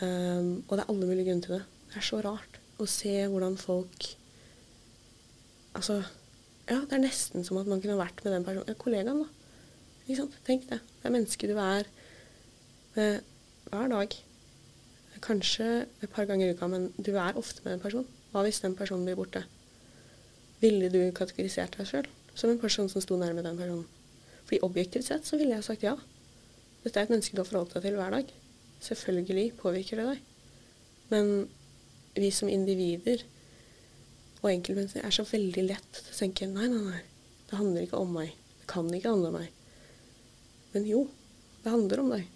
Um, 0.00 0.64
og 0.66 0.76
det 0.76 0.82
er 0.82 0.90
alle 0.92 1.08
mulige 1.08 1.28
grunner 1.28 1.46
til 1.46 1.56
det. 1.56 1.62
Det 1.90 2.00
er 2.00 2.06
så 2.06 2.20
rart 2.24 2.60
å 2.78 2.90
se 2.90 3.16
hvordan 3.30 3.58
folk 3.60 4.12
Altså, 5.74 5.96
Ja, 6.70 6.80
det 6.80 6.96
er 6.96 7.02
nesten 7.02 7.44
som 7.44 7.58
at 7.60 7.68
man 7.68 7.82
kunne 7.82 7.98
vært 8.00 8.22
med 8.24 8.32
den 8.32 8.44
personen. 8.46 8.68
Ja, 8.68 8.76
kollegaen, 8.80 9.24
da. 9.24 9.28
Ikke 10.04 10.20
sant? 10.22 10.36
Tenk 10.46 10.68
det. 10.70 10.80
Det 11.00 11.08
er 11.08 11.12
mennesket 11.12 11.52
du 11.52 11.58
er 11.60 11.88
med 12.94 13.20
hver 13.70 13.90
dag. 13.92 14.16
Kanskje 15.24 15.68
et 16.04 16.12
par 16.12 16.28
ganger 16.28 16.50
i 16.50 16.54
uka, 16.56 16.68
men 16.68 16.90
du 16.96 17.14
er 17.16 17.36
ofte 17.40 17.64
med 17.64 17.76
en 17.76 17.84
person. 17.84 18.06
Hva 18.32 18.44
hvis 18.44 18.60
den 18.64 18.76
personen 18.76 19.06
blir 19.06 19.18
borte? 19.18 19.44
Ville 20.62 20.88
du 20.92 21.00
kategorisert 21.16 21.76
deg 21.78 21.88
sjøl 21.88 22.08
som 22.34 22.50
en 22.50 22.60
person 22.60 22.88
som 22.90 23.02
sto 23.04 23.16
nærme 23.20 23.44
den 23.44 23.60
personen? 23.60 23.84
Fordi 24.44 24.60
objektivt 24.66 25.08
sett 25.08 25.28
så 25.28 25.38
ville 25.40 25.56
jeg 25.56 25.66
sagt 25.66 25.84
ja. 25.84 25.94
Dette 26.84 27.00
er 27.00 27.06
et 27.06 27.12
menneske 27.12 27.36
du 27.36 27.40
har 27.40 27.48
forholdt 27.48 27.76
deg 27.76 27.86
til 27.86 27.98
hver 28.00 28.16
dag. 28.16 28.32
Selvfølgelig 28.84 29.46
påvirker 29.60 30.00
det 30.00 30.08
deg. 30.10 30.24
Men 31.12 31.30
vi 32.16 32.30
som 32.32 32.48
individer 32.52 33.24
og 34.44 34.50
enkeltmennesker 34.52 35.04
er 35.06 35.14
så 35.14 35.24
veldig 35.24 35.62
lett 35.64 35.90
til 35.96 36.12
å 36.12 36.18
tenke 36.18 36.48
nei, 36.50 36.68
nei, 36.68 36.82
nei, 36.84 37.02
det 37.48 37.56
handler 37.56 37.86
ikke 37.86 38.00
om 38.00 38.10
meg. 38.12 38.34
Det 38.60 38.66
kan 38.68 38.90
ikke 38.92 39.12
handle 39.14 39.30
om 39.30 39.38
meg. 39.40 39.52
Men 40.74 40.88
jo, 40.88 41.04
det 41.64 41.72
handler 41.72 42.02
om 42.02 42.10
deg. 42.12 42.26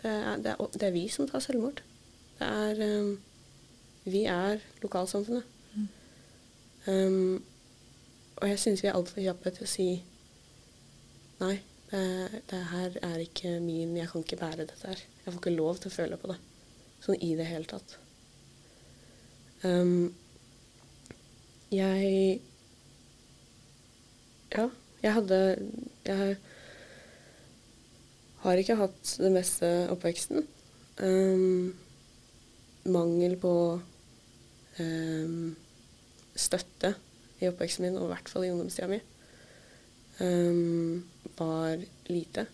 Det 0.00 0.10
er, 0.10 0.40
det 0.42 0.54
er, 0.54 0.72
det 0.74 0.88
er 0.88 0.96
vi 0.96 1.04
som 1.12 1.28
tar 1.30 1.44
selvmord. 1.44 1.82
Det 2.40 2.48
er 2.48 2.82
um, 2.98 3.12
Vi 4.04 4.24
er 4.28 4.64
lokalsamfunnet. 4.82 5.46
Mm. 5.74 5.86
Um, 6.86 7.44
og 8.34 8.50
jeg 8.50 8.58
syns 8.60 8.82
vi 8.82 8.90
er 8.90 8.98
altfor 8.98 9.22
kjappe 9.22 9.54
til 9.54 9.64
å 9.64 9.70
si 9.70 9.86
nei, 11.38 11.54
det, 11.88 12.42
det, 12.50 12.60
her 12.72 12.98
er 13.06 13.22
ikke 13.22 13.54
min 13.62 13.94
Jeg 13.96 14.10
kan 14.10 14.26
ikke 14.26 14.40
bære 14.42 14.66
dette 14.66 14.90
her. 14.90 15.06
Jeg 15.22 15.30
får 15.30 15.38
ikke 15.38 15.54
lov 15.54 15.78
til 15.78 15.92
å 15.92 15.96
føle 16.00 16.18
på 16.18 16.32
det. 16.32 16.40
Sånn 17.06 17.22
i 17.22 17.30
det 17.38 17.46
hele 17.46 17.70
tatt. 17.70 17.94
Um, 19.62 20.10
jeg 21.74 22.40
Ja, 24.54 24.68
jeg 25.02 25.12
hadde 25.12 25.38
Jeg 26.06 26.36
har 28.44 28.60
ikke 28.60 28.76
hatt 28.76 29.14
det 29.18 29.30
meste 29.32 29.68
oppveksten. 29.92 30.44
Um, 31.00 31.72
mangel 32.84 33.38
på 33.40 33.80
um, 34.78 35.56
støtte 36.36 36.92
i 37.40 37.48
oppveksten 37.48 37.86
min, 37.86 37.96
og 37.96 38.04
i 38.04 38.12
hvert 38.12 38.28
fall 38.28 38.44
i 38.44 38.50
ungdomstida 38.52 38.90
mi, 38.92 39.00
um, 40.20 41.00
var 41.38 41.80
lite. 42.12 42.46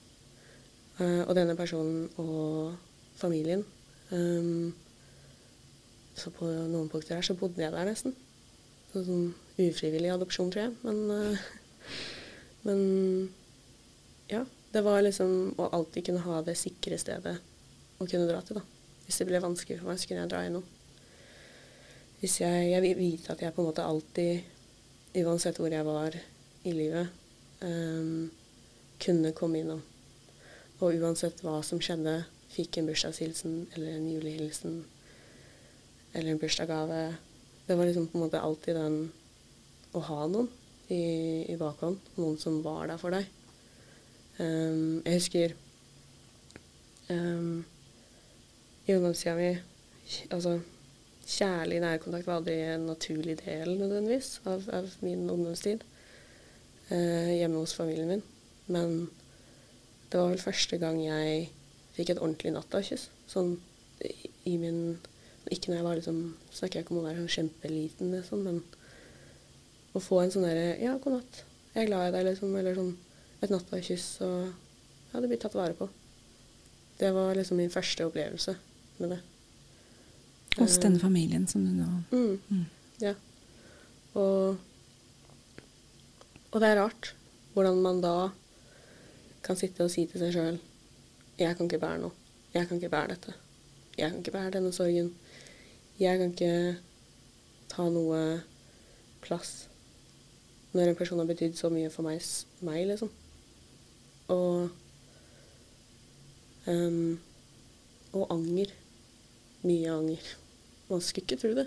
Uh, 1.01 1.27
og 1.27 1.35
denne 1.35 1.59
personen 1.59 2.07
og 2.21 2.77
familien 3.21 3.65
Så 6.19 6.33
på 6.35 6.45
noen 6.45 6.89
punkter 6.91 7.15
her 7.15 7.23
så 7.23 7.37
bodde 7.39 7.63
jeg 7.63 7.71
der 7.73 7.87
nesten. 7.87 8.17
Sånn 8.91 9.31
ufrivillig 9.61 10.11
adopsjon, 10.15 10.51
tror 10.53 10.67
jeg. 10.67 10.75
Men, 10.83 10.99
uh, 11.11 11.99
men 12.67 12.81
ja. 14.31 14.47
Det 14.71 14.85
var 14.87 15.03
liksom 15.03 15.57
å 15.59 15.67
alltid 15.75 16.07
kunne 16.07 16.23
ha 16.23 16.37
det 16.47 16.55
sikre 16.55 16.95
stedet 17.01 17.33
å 17.99 18.07
kunne 18.07 18.29
dra 18.29 18.39
til, 18.47 18.61
da. 18.61 18.63
Hvis 19.03 19.19
det 19.19 19.27
ble 19.27 19.41
vanskelig 19.43 19.81
for 19.81 19.91
meg, 19.91 19.99
så 19.99 20.07
kunne 20.07 20.23
jeg 20.23 20.31
dra 20.31 20.45
innom. 20.47 20.67
Hvis 22.21 22.37
jeg, 22.39 22.69
jeg 22.71 22.85
vil 22.85 22.99
vite 23.01 23.33
at 23.35 23.43
jeg 23.43 23.55
på 23.57 23.65
en 23.65 23.71
måte 23.71 23.83
alltid, 23.83 24.45
uansett 25.25 25.59
hvor 25.59 25.75
jeg 25.75 25.87
var 25.89 26.15
i 26.15 26.75
livet, 26.77 27.11
um, 27.65 28.29
kunne 29.03 29.35
komme 29.35 29.65
innom. 29.65 29.83
Og 30.79 31.01
uansett 31.03 31.43
hva 31.43 31.59
som 31.67 31.83
skjedde, 31.83 32.21
fikk 32.51 32.79
en 32.79 32.89
bursdagshilsen 32.91 33.57
eller 33.75 33.97
en 33.97 34.07
julehilsen 34.11 34.79
eller 36.15 36.33
en 36.33 36.41
bursdagsgave. 36.41 37.03
Det 37.71 37.77
var 37.79 37.87
liksom 37.87 38.07
på 38.07 38.19
en 38.19 38.25
måte 38.25 38.41
alltid 38.43 38.75
den 38.75 38.95
å 39.95 40.01
ha 40.03 40.25
noen 40.27 40.49
i, 40.91 41.05
i 41.53 41.55
bakhånd. 41.55 42.01
Noen 42.19 42.39
som 42.43 42.57
var 42.65 42.89
der 42.91 42.99
for 42.99 43.15
deg. 43.15 43.29
Um, 44.41 44.97
jeg 45.05 45.21
husker 45.21 45.55
um, 47.15 47.61
i 48.89 48.97
ungdomstida 48.97 49.37
mi 49.39 49.53
Altså, 50.35 50.57
kjærlig 51.23 51.79
nærkontakt 51.85 52.27
var 52.27 52.41
aldri 52.41 52.57
en 52.73 52.89
naturlig 52.89 53.37
del 53.45 53.77
nødvendigvis 53.77 54.33
av, 54.51 54.67
av 54.75 54.91
min 55.07 55.23
ungdomstid 55.31 55.85
uh, 56.91 57.31
hjemme 57.31 57.63
hos 57.63 57.77
familien 57.79 58.11
min. 58.17 58.25
Men 58.67 58.99
det 60.11 60.19
var 60.19 60.35
vel 60.35 60.43
første 60.43 60.83
gang 60.83 60.99
jeg 61.05 61.47
fikk 61.95 62.17
et 62.17 62.25
ordentlig 62.25 62.51
nattakyss. 62.59 63.07
Sånn 63.31 63.55
i 64.03 64.59
min 64.59 64.99
Ikke 65.49 65.71
når 65.71 65.79
jeg 65.79 65.87
var 65.87 65.97
liksom 65.99 66.19
Snakker 66.53 66.79
jeg 66.79 66.85
ikke 66.85 66.95
om 66.95 67.01
å 67.01 67.07
være 67.07 67.23
sånn 67.23 67.35
kjempeliten, 67.37 68.11
liksom, 68.13 68.43
men 68.45 68.61
å 69.97 70.03
få 70.03 70.21
en 70.23 70.35
sånn 70.35 70.47
derre 70.47 70.75
Ja, 70.83 70.97
god 71.01 71.19
natt. 71.19 71.45
Jeg 71.73 71.85
er 71.85 71.89
glad 71.89 72.09
i 72.09 72.13
deg, 72.17 72.27
liksom. 72.29 72.53
Eller 72.59 72.77
sånn 72.77 72.93
et 73.41 73.53
nattakyss, 73.53 74.09
og 74.27 74.51
ja, 75.11 75.21
det 75.21 75.29
blir 75.31 75.41
tatt 75.41 75.57
vare 75.57 75.77
på. 75.79 75.89
Det 77.01 77.11
var 77.17 77.35
liksom 77.35 77.57
min 77.57 77.73
første 77.73 78.05
opplevelse 78.05 78.55
med 78.99 79.15
det. 79.15 79.21
Hos 80.59 80.77
denne 80.83 80.99
eh, 80.99 81.05
familien 81.05 81.47
som 81.49 81.63
du 81.65 81.71
nå 81.71 81.87
mm, 82.11 82.41
mm. 82.51 82.65
Ja. 83.01 83.15
Og, 84.19 84.59
og 86.51 86.57
det 86.61 86.69
er 86.69 86.81
rart 86.83 87.13
hvordan 87.55 87.79
man 87.85 88.01
da 88.03 88.15
kan 89.47 89.57
sitte 89.57 89.87
og 89.87 89.93
si 89.95 90.05
til 90.11 90.21
seg 90.21 90.35
sjøl 90.35 90.59
Jeg 91.39 91.57
kan 91.57 91.71
ikke 91.71 91.81
bære 91.81 92.03
noe. 92.03 92.13
Jeg 92.53 92.69
kan 92.69 92.77
ikke 92.77 92.93
bære 92.93 93.15
dette. 93.15 93.33
Jeg 93.97 94.11
kan 94.11 94.19
ikke 94.21 94.35
bære 94.35 94.53
denne 94.59 94.73
sorgen. 94.77 95.15
Jeg 96.01 96.19
kan 96.19 96.31
ikke 96.33 96.77
ta 97.71 97.89
noe 97.93 98.21
plass 99.21 99.67
når 100.73 100.93
en 100.93 100.99
person 100.99 101.19
har 101.19 101.27
betydd 101.29 101.59
så 101.59 101.69
mye 101.73 101.91
for 101.91 102.07
meg, 102.07 102.23
meg 102.65 102.87
liksom. 102.89 103.11
Og 104.31 104.71
um, 106.71 107.19
og 108.13 108.27
anger. 108.35 108.73
Mye 109.63 109.91
anger. 109.91 110.31
Man 110.89 111.01
skulle 111.01 111.27
ikke 111.27 111.41
tro 111.43 111.53
det. 111.55 111.67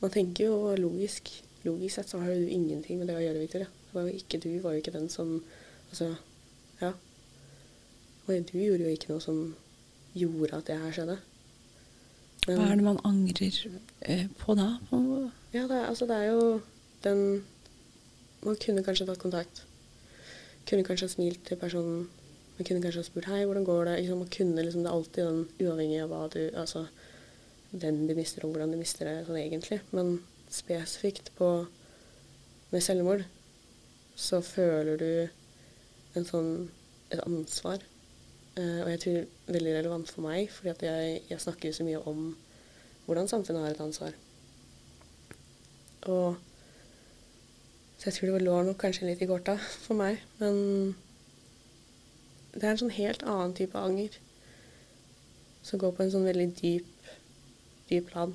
Man 0.00 0.10
tenker 0.10 0.44
jo 0.46 0.74
logisk. 0.76 1.30
Logisk 1.64 1.94
sett 1.94 2.10
så 2.10 2.20
har 2.20 2.32
jo 2.32 2.44
du 2.44 2.52
ingenting 2.52 2.98
med 2.98 3.10
det 3.10 3.16
å 3.18 3.24
gjøre, 3.24 3.42
Victoria. 3.42 3.70
Det 3.86 3.96
var 3.96 4.06
jo 4.06 4.20
ikke 4.20 4.42
du 4.42 4.50
var 4.60 4.74
jo 4.74 4.84
ikke 4.84 4.96
den 4.98 5.08
som 5.12 5.40
Altså, 5.90 6.14
ja. 6.80 6.92
Og 8.26 8.28
du 8.52 8.58
gjorde 8.58 8.84
jo 8.84 8.92
ikke 8.94 9.08
noe 9.10 9.22
som 9.24 9.38
gjorde 10.14 10.60
at 10.60 10.68
det 10.68 10.76
her 10.78 10.92
skjedde. 10.94 11.16
Hva 12.46 12.70
er 12.70 12.76
det 12.78 12.84
man 12.84 13.00
angrer 13.04 13.56
eh, 14.00 14.26
på 14.40 14.54
da? 14.56 14.68
Ja, 15.52 15.66
det 15.68 15.76
er, 15.76 15.86
altså 15.86 16.06
det 16.08 16.16
er 16.16 16.30
jo 16.30 16.60
den 17.04 17.44
Man 18.40 18.56
kunne 18.56 18.80
kanskje 18.80 19.04
tatt 19.04 19.20
kontakt 19.20 19.64
kunne 20.70 20.84
kanskje 20.86 21.08
smilt 21.08 21.44
til 21.46 21.58
personen. 21.58 22.08
Man 22.58 22.66
kunne 22.66 22.82
kanskje 22.82 23.02
spurt 23.02 23.24
'hei, 23.24 23.44
hvordan 23.44 23.64
går 23.64 23.84
det?' 23.84 23.98
Liksom, 23.98 24.18
man 24.18 24.28
kunne 24.28 24.62
liksom, 24.62 24.82
Det 24.82 24.90
er 24.90 24.94
alltid 24.94 25.24
den, 25.26 25.48
uavhengig 25.60 26.02
av 26.02 26.08
hva 26.08 26.28
du 26.28 26.50
Altså 26.54 26.86
hvem 27.72 28.08
du 28.08 28.14
mister, 28.14 28.44
og 28.44 28.50
hvordan 28.50 28.72
du 28.72 28.78
mister 28.78 29.04
det 29.04 29.26
sånn 29.26 29.36
egentlig. 29.36 29.80
Men 29.92 30.22
spesifikt 30.50 31.30
på 31.36 31.66
med 32.70 32.82
selvmord 32.82 33.24
så 34.16 34.40
føler 34.40 34.96
du 34.96 35.28
en 36.18 36.24
sånn 36.24 36.70
et 37.10 37.20
ansvar. 37.26 37.78
Uh, 38.58 38.82
og 38.82 38.90
jeg 38.90 39.00
tror 39.00 39.54
veldig 39.54 39.74
relevant 39.76 40.10
for 40.10 40.26
meg, 40.26 40.50
fordi 40.50 40.86
jeg, 40.86 41.20
jeg 41.30 41.40
snakker 41.40 41.72
så 41.72 41.86
mye 41.86 42.02
om 42.10 42.36
hvordan 43.06 43.28
samfunnet 43.28 43.62
har 43.62 43.74
et 43.74 43.80
ansvar. 43.80 44.16
Og 46.02 46.36
så 47.98 48.08
jeg 48.08 48.14
tror 48.14 48.34
det 48.34 48.42
lå 48.42 48.62
nok 48.62 48.78
kanskje 48.80 49.06
litt 49.10 49.22
i 49.22 49.28
korta 49.28 49.58
for 49.60 49.98
meg. 49.98 50.22
Men 50.40 50.94
det 52.54 52.64
er 52.64 52.72
en 52.72 52.80
sånn 52.80 52.94
helt 52.96 53.22
annen 53.28 53.52
type 53.58 53.78
anger 53.78 54.16
som 55.62 55.82
går 55.82 55.92
på 55.92 56.06
en 56.06 56.12
sånn 56.14 56.24
veldig 56.24 56.46
dyp, 56.56 57.10
dyp 57.90 58.08
plan. 58.08 58.32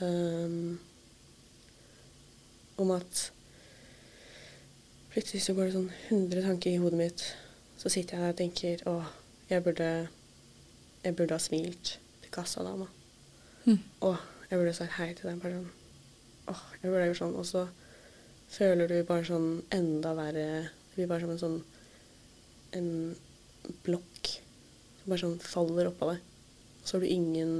Um, 0.00 0.78
om 2.80 2.92
at 2.94 3.26
plutselig 5.10 5.42
så 5.44 5.56
går 5.56 5.68
det 5.68 5.74
sånn 5.74 5.90
100 6.08 6.46
tanker 6.46 6.70
i 6.70 6.78
hodet 6.80 7.00
mitt. 7.00 7.24
Så 7.80 7.90
sitter 7.90 8.16
jeg 8.16 8.22
der 8.22 8.36
og 8.36 8.38
tenker 8.38 8.86
å, 8.88 8.94
jeg 9.50 9.64
burde, 9.64 10.08
jeg 11.04 11.16
burde 11.16 11.36
ha 11.36 11.42
smilt 11.42 11.98
til 12.22 12.32
kassadama. 12.32 12.86
Mm. 13.64 13.78
Og 14.00 14.16
jeg 14.50 14.58
burde 14.58 14.74
sagt 14.74 14.96
hei 14.98 15.12
til 15.14 15.30
den 15.30 15.40
personen. 15.42 15.70
Åh, 16.48 16.62
jeg 16.82 16.90
burde 16.90 17.02
ha 17.02 17.08
gjort 17.10 17.22
sånn. 17.22 17.36
Og 17.38 17.46
så 17.46 17.66
føler 18.50 18.90
du 18.90 19.00
bare 19.06 19.26
sånn 19.26 19.50
enda 19.74 20.14
verre 20.18 20.46
Det 20.90 20.96
blir 20.96 21.10
bare 21.10 21.22
som 21.22 21.34
en 21.34 21.42
sånn 21.42 21.60
en 22.74 22.88
blokk 23.86 24.30
som 25.00 25.12
bare 25.12 25.22
sånn 25.22 25.38
faller 25.42 25.90
oppå 25.90 26.12
deg. 26.12 26.22
Og 26.80 26.88
så 26.88 26.96
har 26.96 27.04
du 27.04 27.10
ingen 27.10 27.52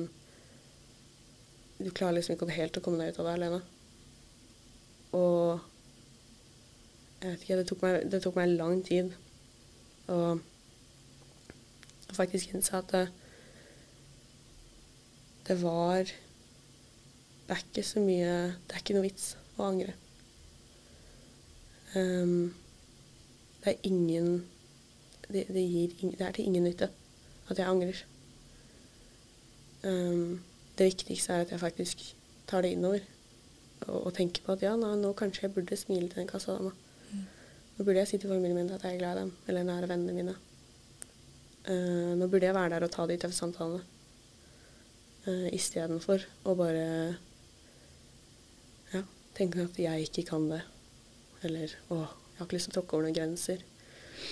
Du 1.80 1.90
klarer 1.90 2.18
liksom 2.18 2.36
ikke 2.36 2.50
helt 2.52 2.76
å 2.76 2.82
komme 2.84 3.00
deg 3.00 3.14
ut 3.14 3.20
av 3.22 3.28
det 3.28 3.36
alene. 3.38 3.60
Og 5.16 5.60
jeg 7.20 7.30
vet 7.30 7.42
ikke, 7.44 7.56
det 7.60 7.66
tok 7.68 7.82
meg, 7.84 7.96
det 8.12 8.20
tok 8.24 8.36
meg 8.36 8.52
lang 8.54 8.82
tid 8.84 9.14
å 10.08 10.18
faktisk 12.16 12.54
innse 12.54 12.76
at 12.76 12.92
det, 12.92 13.06
det 15.48 15.56
var 15.62 16.04
Det 16.04 17.56
er 17.56 17.62
ikke 17.64 17.82
så 17.82 18.00
mye 18.00 18.32
Det 18.68 18.74
er 18.74 18.82
ikke 18.82 18.94
noe 18.94 19.06
vits 19.08 19.32
å 19.58 19.66
angre. 19.66 19.94
Um, 21.94 22.54
det 23.64 23.72
er 23.72 23.88
ingen 23.88 24.28
det, 25.26 25.46
det, 25.48 25.62
gir, 25.62 25.94
det, 26.00 26.20
er 26.22 26.32
til 26.34 26.46
ingen 26.46 26.64
nytte 26.64 26.88
at 27.50 27.58
jeg 27.58 27.66
angrer. 27.66 28.04
Um, 29.82 30.40
det 30.78 30.92
viktigste 30.92 31.34
er 31.34 31.44
at 31.44 31.50
jeg 31.50 31.60
faktisk 31.60 32.04
tar 32.46 32.62
det 32.62 32.72
innover 32.76 33.02
og, 33.86 34.06
og 34.06 34.14
tenker 34.14 34.44
på 34.44 34.54
at 34.54 34.62
ja, 34.64 34.76
nå, 34.78 34.94
nå, 35.00 35.12
kanskje 35.18 35.46
jeg 35.46 35.54
burde 35.54 35.78
smile 35.78 36.08
til 36.08 36.22
den 36.22 36.30
kassadama. 36.30 36.72
Mm. 37.10 37.26
Nå 37.76 37.84
burde 37.84 37.98
jeg 38.02 38.12
si 38.12 38.20
til 38.22 38.32
familien 38.32 38.58
min 38.58 38.72
at 38.74 38.84
jeg 38.84 38.96
er 38.96 39.02
glad 39.02 39.18
i 39.18 39.24
dem, 39.24 39.34
eller 39.48 39.66
nære 39.66 39.90
vennene 39.90 40.16
mine. 40.16 40.36
Uh, 41.68 42.16
nå 42.16 42.28
burde 42.30 42.48
jeg 42.48 42.56
være 42.56 42.72
der 42.72 42.86
og 42.86 42.92
ta 42.94 43.04
de 43.08 43.18
tøffe 43.20 43.36
samtalene. 43.36 43.82
Uh, 45.26 45.48
Istedenfor 45.52 46.24
å 46.48 46.54
bare 46.56 46.84
ja, 48.94 49.02
tenke 49.36 49.66
at 49.66 49.76
jeg 49.78 50.08
ikke 50.08 50.24
kan 50.32 50.48
det. 50.48 50.62
Eller 51.44 51.74
å, 51.92 52.00
jeg 52.00 52.38
har 52.38 52.48
ikke 52.48 52.56
lyst 52.56 52.70
til 52.70 52.74
å 52.74 52.78
tråkke 52.80 52.96
over 52.96 53.08
noen 53.08 53.18
grenser. 53.18 53.62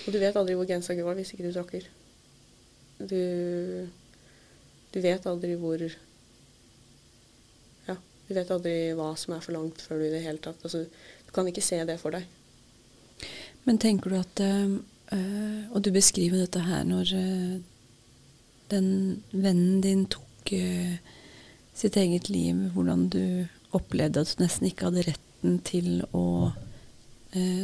Og 0.05 0.13
du 0.13 0.19
vet 0.21 0.37
aldri 0.37 0.57
hvor 0.57 0.69
grensa 0.69 0.97
går 0.97 1.17
hvis 1.19 1.33
ikke 1.35 1.47
du 1.47 1.53
tråkker. 1.53 1.87
Du, 2.99 3.21
du 4.91 4.99
vet 4.99 5.25
aldri 5.29 5.55
hvor 5.59 5.79
Ja, 7.87 7.95
du 7.95 8.33
vet 8.35 8.51
aldri 8.51 8.75
hva 8.97 9.13
som 9.17 9.37
er 9.37 9.45
for 9.45 9.55
langt 9.55 9.79
før 9.85 10.01
du 10.01 10.09
i 10.09 10.11
det 10.11 10.25
hele 10.25 10.41
tatt 10.43 10.65
altså, 10.67 10.83
Du 11.23 11.31
kan 11.31 11.47
ikke 11.47 11.63
se 11.63 11.79
det 11.87 11.95
for 12.01 12.17
deg. 12.17 12.27
Men 13.63 13.79
tenker 13.79 14.11
du 14.11 14.17
at 14.19 14.41
øh, 15.13 15.69
Og 15.71 15.83
du 15.85 15.91
beskriver 15.91 16.43
dette 16.43 16.61
her 16.65 16.83
når 16.87 17.13
uh, 17.17 17.59
den 18.69 18.89
vennen 19.31 19.81
din 19.81 20.05
tok 20.05 20.53
uh, 20.53 20.95
sitt 21.73 21.97
eget 21.97 22.29
liv, 22.29 22.69
hvordan 22.73 23.07
du 23.09 23.23
opplevde 23.71 24.21
at 24.21 24.33
du 24.35 24.43
nesten 24.43 24.67
ikke 24.69 24.89
hadde 24.89 25.05
retten 25.07 25.59
til 25.63 26.01
å 26.11 26.51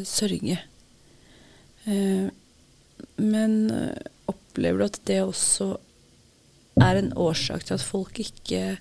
sørge. 0.05 0.59
Men 3.17 3.55
opplever 4.29 4.77
du 4.77 4.85
at 4.85 4.99
det 5.09 5.17
også 5.25 5.67
er 6.77 7.01
en 7.01 7.09
årsak 7.17 7.65
til 7.65 7.75
at 7.75 7.83
folk 7.83 8.21
ikke 8.21 8.77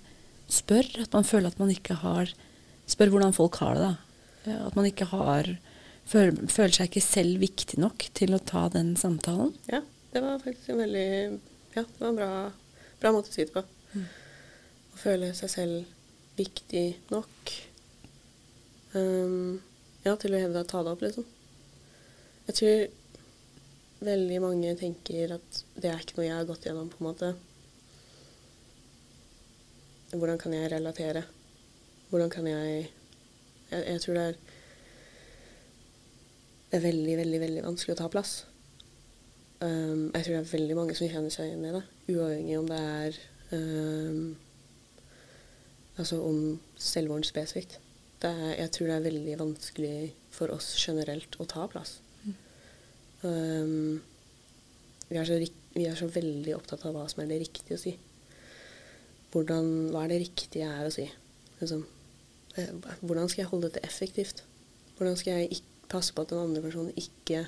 spør? 0.52 0.90
At 1.02 1.16
man 1.16 1.26
føler 1.26 1.48
at 1.50 1.58
man 1.58 1.72
ikke 1.72 1.96
har 2.04 2.30
Spør 2.84 3.14
hvordan 3.14 3.32
folk 3.32 3.56
har 3.62 3.78
det, 3.78 3.84
da. 4.44 4.56
At 4.66 4.76
man 4.76 4.86
ikke 4.88 5.06
har 5.08 5.48
føler, 6.10 6.46
føler, 6.52 6.76
seg 6.76 6.90
ikke 6.90 7.04
selv 7.04 7.42
viktig 7.42 7.80
nok 7.82 8.06
til 8.16 8.36
å 8.36 8.42
ta 8.42 8.66
den 8.72 8.94
samtalen? 9.00 9.54
Ja, 9.70 9.82
det 10.12 10.22
var 10.24 10.42
faktisk 10.42 10.74
en 10.74 10.82
veldig 10.84 11.08
Ja, 11.74 11.82
det 11.82 12.00
var 12.00 12.10
en 12.12 12.18
bra, 12.20 12.32
bra 13.02 13.12
måte 13.14 13.32
å 13.32 13.34
si 13.34 13.46
det 13.46 13.54
på. 13.54 13.64
Mm. 13.94 14.08
Å 14.94 15.00
føle 15.00 15.30
seg 15.34 15.50
selv 15.50 16.38
viktig 16.38 16.84
nok. 17.10 17.54
Um, 18.94 19.62
ja, 20.04 20.14
til 20.20 20.36
å 20.36 20.42
hevde 20.42 20.62
å 20.62 20.68
ta 20.68 20.82
det 20.84 20.92
opp, 20.94 21.02
liksom. 21.02 21.26
Jeg 22.44 22.58
tror 22.58 24.04
veldig 24.04 24.38
mange 24.44 24.74
tenker 24.78 25.34
at 25.38 25.60
det 25.80 25.90
er 25.90 26.02
ikke 26.02 26.18
noe 26.18 26.26
jeg 26.28 26.36
har 26.36 26.48
gått 26.48 26.66
gjennom, 26.68 26.90
på 26.92 27.00
en 27.00 27.08
måte. 27.08 27.30
Hvordan 30.14 30.38
kan 30.38 30.54
jeg 30.54 30.70
relatere? 30.70 31.24
Hvordan 32.10 32.30
kan 32.30 32.46
jeg 32.50 32.90
Jeg, 33.70 33.80
jeg 33.88 34.00
tror 34.04 34.14
det 34.14 34.24
er, 34.28 34.34
det 36.74 36.80
er 36.80 36.88
veldig, 36.88 37.12
veldig, 37.20 37.38
veldig 37.38 37.60
vanskelig 37.62 37.94
å 37.94 37.98
ta 38.00 38.08
plass. 38.10 38.30
Um, 39.60 40.08
jeg 40.10 40.24
tror 40.24 40.32
det 40.32 40.38
er 40.40 40.48
veldig 40.50 40.74
mange 40.74 40.94
som 40.98 41.06
kjenner 41.06 41.30
seg 41.30 41.46
igjen 41.46 41.66
i 41.68 41.74
det, 41.76 41.82
uavhengig 42.10 42.56
om 42.58 42.66
det 42.66 42.78
er 42.82 43.18
um, 43.54 44.24
Altså 45.94 46.16
om 46.26 46.38
selvmord 46.74 47.22
spesifikt. 47.28 47.76
jeg 48.24 48.70
tror 48.74 48.88
det 48.88 48.96
er 48.96 49.04
veldig 49.04 49.36
vanskelig 49.38 49.98
for 50.34 50.50
oss 50.50 50.72
generelt 50.74 51.36
å 51.38 51.46
ta 51.46 51.68
plass. 51.70 52.00
Um, 53.22 54.00
vi, 55.06 55.14
er 55.14 55.28
så, 55.28 55.38
vi, 55.76 55.84
er 55.86 55.94
så, 55.94 56.08
veldig 56.10 56.56
opptatt 56.56 56.82
av 56.88 56.96
hva 56.96 57.04
som 57.06 57.22
er 57.22 57.30
det 57.30 57.38
riktige 57.44 57.78
å 57.78 57.84
si. 57.84 57.92
Hvordan, 59.30 59.70
hva 59.94 60.02
er 60.02 60.16
det 60.16 60.18
riktige 60.24 60.66
er 60.66 60.90
å 60.90 60.96
si? 60.96 61.06
Liksom, 61.60 61.86
eh, 62.58 62.74
hvordan 63.06 63.30
skal 63.30 63.44
jeg 63.44 63.52
holde 63.52 63.70
dette 63.70 63.86
effektivt? 63.86 64.42
Hvordan 64.98 65.14
skal 65.20 65.38
jeg 65.38 65.62
passe 65.94 66.14
på 66.14 66.24
at 66.24 66.32
den 66.32 66.42
andre 66.42 66.62
personen 66.64 66.92
ikke 66.98 67.46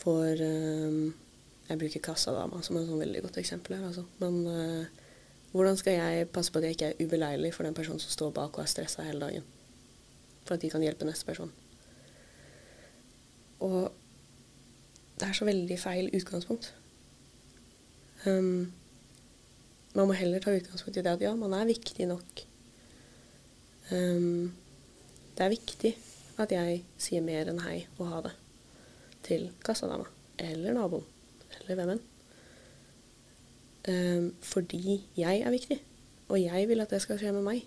får 0.00 0.42
um, 0.44 1.14
Jeg 1.66 1.80
bruker 1.80 2.04
kassadama 2.04 2.60
som 2.62 2.76
et 2.78 2.86
sånn 2.86 3.02
veldig 3.02 3.24
godt 3.24 3.40
eksempel 3.40 3.74
her. 3.74 3.88
Altså. 3.88 4.04
Men 4.20 4.36
uh, 4.46 5.04
hvordan 5.50 5.78
skal 5.80 5.96
jeg 5.98 6.28
passe 6.30 6.52
på 6.52 6.60
at 6.60 6.68
jeg 6.68 6.76
ikke 6.76 6.90
er 6.92 7.00
ubeleilig 7.02 7.52
for 7.56 7.66
den 7.66 7.74
personen 7.74 8.02
som 8.02 8.12
står 8.12 8.34
bak 8.36 8.54
og 8.54 8.62
er 8.62 8.70
stressa 8.70 9.02
hele 9.02 9.24
dagen? 9.24 9.46
For 10.46 10.54
at 10.54 10.62
de 10.62 10.70
kan 10.70 10.84
hjelpe 10.84 11.08
neste 11.08 11.26
person. 11.26 11.50
Og 13.66 13.90
det 15.18 15.26
er 15.26 15.34
så 15.34 15.48
veldig 15.48 15.78
feil 15.80 16.10
utgangspunkt. 16.14 16.70
Um, 18.26 18.72
man 19.96 20.06
må 20.06 20.14
heller 20.14 20.44
ta 20.44 20.54
utgangspunkt 20.54 21.00
i 21.00 21.02
det 21.02 21.16
at 21.16 21.24
ja, 21.24 21.34
man 21.34 21.56
er 21.56 21.66
viktig 21.66 22.06
nok. 22.10 22.46
Um, 23.90 24.52
det 25.34 25.44
er 25.44 25.56
viktig 25.56 25.96
at 26.42 26.52
jeg 26.52 26.82
sier 27.00 27.24
mer 27.24 27.48
enn 27.50 27.62
hei 27.64 27.78
og 27.96 28.10
ha 28.10 28.20
det 28.26 28.34
til 29.26 29.48
kassadama 29.64 30.06
eller 30.42 30.76
naboen 30.76 31.06
eller 31.56 31.78
hvem 31.78 31.92
enn. 31.94 32.04
Um, 33.86 34.26
fordi 34.42 34.98
jeg 35.14 35.42
er 35.46 35.54
viktig, 35.54 35.78
og 36.26 36.40
jeg 36.42 36.66
vil 36.68 36.82
at 36.82 36.90
det 36.90 36.98
skal 37.04 37.20
skje 37.20 37.30
med 37.36 37.44
meg. 37.46 37.62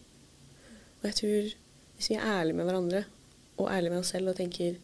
Og 1.00 1.08
jeg 1.08 1.16
tror 1.22 1.54
hvis 2.00 2.10
vi 2.12 2.18
er 2.18 2.28
ærlige 2.28 2.56
med 2.60 2.68
hverandre 2.68 3.04
og 3.60 3.72
ærlige 3.72 3.94
med 3.94 4.02
oss 4.04 4.12
selv 4.14 4.32
og 4.32 4.38
tenker 4.40 4.78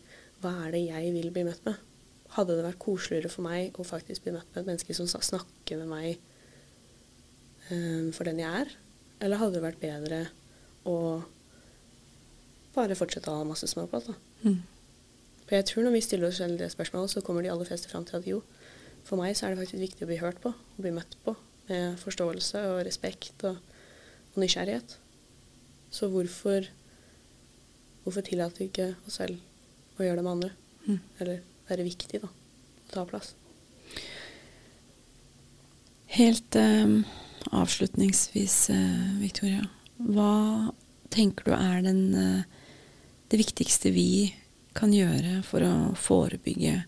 hva 0.43 0.53
er 0.65 0.73
det 0.75 0.85
jeg 0.85 1.11
vil 1.15 1.29
bli 1.35 1.43
møtt 1.47 1.67
med, 1.67 1.75
hadde 2.35 2.55
det 2.57 2.65
vært 2.65 2.81
koseligere 2.81 3.31
for 3.31 3.45
meg 3.45 3.77
å 3.79 3.85
faktisk 3.87 4.25
bli 4.25 4.33
møtt 4.35 4.49
med 4.51 4.61
et 4.63 4.71
menneske 4.71 4.95
som 4.97 5.07
snakker 5.07 5.79
med 5.79 5.91
meg 5.91 6.09
um, 7.69 8.11
for 8.15 8.27
den 8.27 8.41
jeg 8.43 8.65
er? 8.65 8.73
Eller 9.23 9.39
hadde 9.39 9.57
det 9.57 9.63
vært 9.63 9.83
bedre 9.83 10.21
å 10.87 10.97
bare 12.75 12.97
fortsette 12.97 13.31
å 13.31 13.39
ha 13.39 13.47
masse 13.47 13.67
småprat. 13.71 14.11
Mm. 14.43 14.61
For 15.45 15.57
jeg 15.57 15.67
tror 15.69 15.85
når 15.85 15.95
vi 15.95 16.03
stiller 16.05 16.29
oss 16.29 16.39
selv 16.41 16.59
det 16.59 16.71
spørsmålet, 16.73 17.13
så 17.13 17.23
kommer 17.25 17.45
de 17.45 17.51
aller 17.53 17.67
fleste 17.67 17.91
fram 17.91 18.05
til 18.07 18.19
at 18.19 18.29
jo, 18.29 18.41
for 19.05 19.21
meg 19.21 19.35
så 19.37 19.47
er 19.47 19.53
det 19.53 19.61
faktisk 19.61 19.83
viktig 19.83 20.05
å 20.05 20.09
bli 20.09 20.21
hørt 20.21 20.41
på 20.43 20.51
og 20.51 20.81
bli 20.81 20.93
møtt 20.95 21.17
på 21.25 21.35
med 21.69 21.97
forståelse 22.01 22.61
og 22.71 22.83
respekt 22.85 23.45
og, 23.47 23.57
og 24.33 24.41
nysgjerrighet. 24.41 24.97
Så 25.93 26.09
hvorfor, 26.11 26.67
hvorfor 28.03 28.25
tillater 28.25 28.63
vi 28.65 28.69
ikke 28.69 28.91
oss 29.07 29.19
selv 29.21 29.39
å 29.97 30.05
gjøre 30.05 30.19
det 30.19 30.25
med 30.25 30.33
andre? 30.35 30.51
Mm. 30.85 30.99
Eller 31.23 31.41
være 31.69 31.87
viktig, 31.87 32.21
da. 32.21 32.29
Ta 32.91 33.05
plass. 33.09 33.33
Helt 36.15 36.57
eh, 36.59 36.99
avslutningsvis, 37.55 38.57
eh, 38.73 39.07
Victoria. 39.21 39.65
Hva 39.97 40.73
tenker 41.13 41.49
du 41.49 41.55
er 41.55 41.81
den, 41.85 42.03
eh, 42.15 42.64
det 43.31 43.39
viktigste 43.41 43.91
vi 43.95 44.33
kan 44.75 44.93
gjøre 44.93 45.39
for 45.47 45.63
å 45.65 45.73
forebygge 45.97 46.83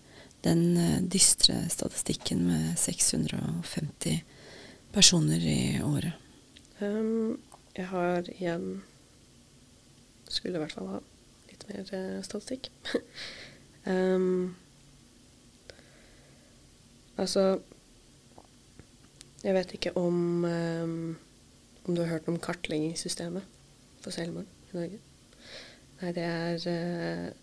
den 0.46 0.78
eh, 0.78 1.02
dystre 1.02 1.64
statistikken 1.72 2.44
med 2.48 2.78
650 2.80 4.22
personer 4.94 5.42
i 5.42 5.82
året? 5.84 6.14
Um, 6.80 7.40
jeg 7.74 7.90
har 7.90 8.28
igjen 8.30 8.84
Skulle 10.30 10.60
i 10.60 10.62
hvert 10.62 10.76
fall 10.76 10.90
ha 10.92 11.00
litt 11.48 11.64
mer 11.72 11.90
eh, 11.96 12.20
statistikk. 12.26 12.70
um, 13.88 14.56
Altså 17.18 17.60
Jeg 19.42 19.56
vet 19.56 19.74
ikke 19.74 19.96
om, 19.98 20.46
um, 20.46 21.18
om 21.88 21.96
du 21.96 22.04
har 22.04 22.12
hørt 22.18 22.28
om 22.30 22.38
kartleggingssystemet 22.42 23.48
for 24.04 24.14
selvmord 24.14 24.46
i 24.74 24.78
Norge? 24.78 25.00
Nei, 25.98 26.12
det 26.14 26.24
er 26.24 26.62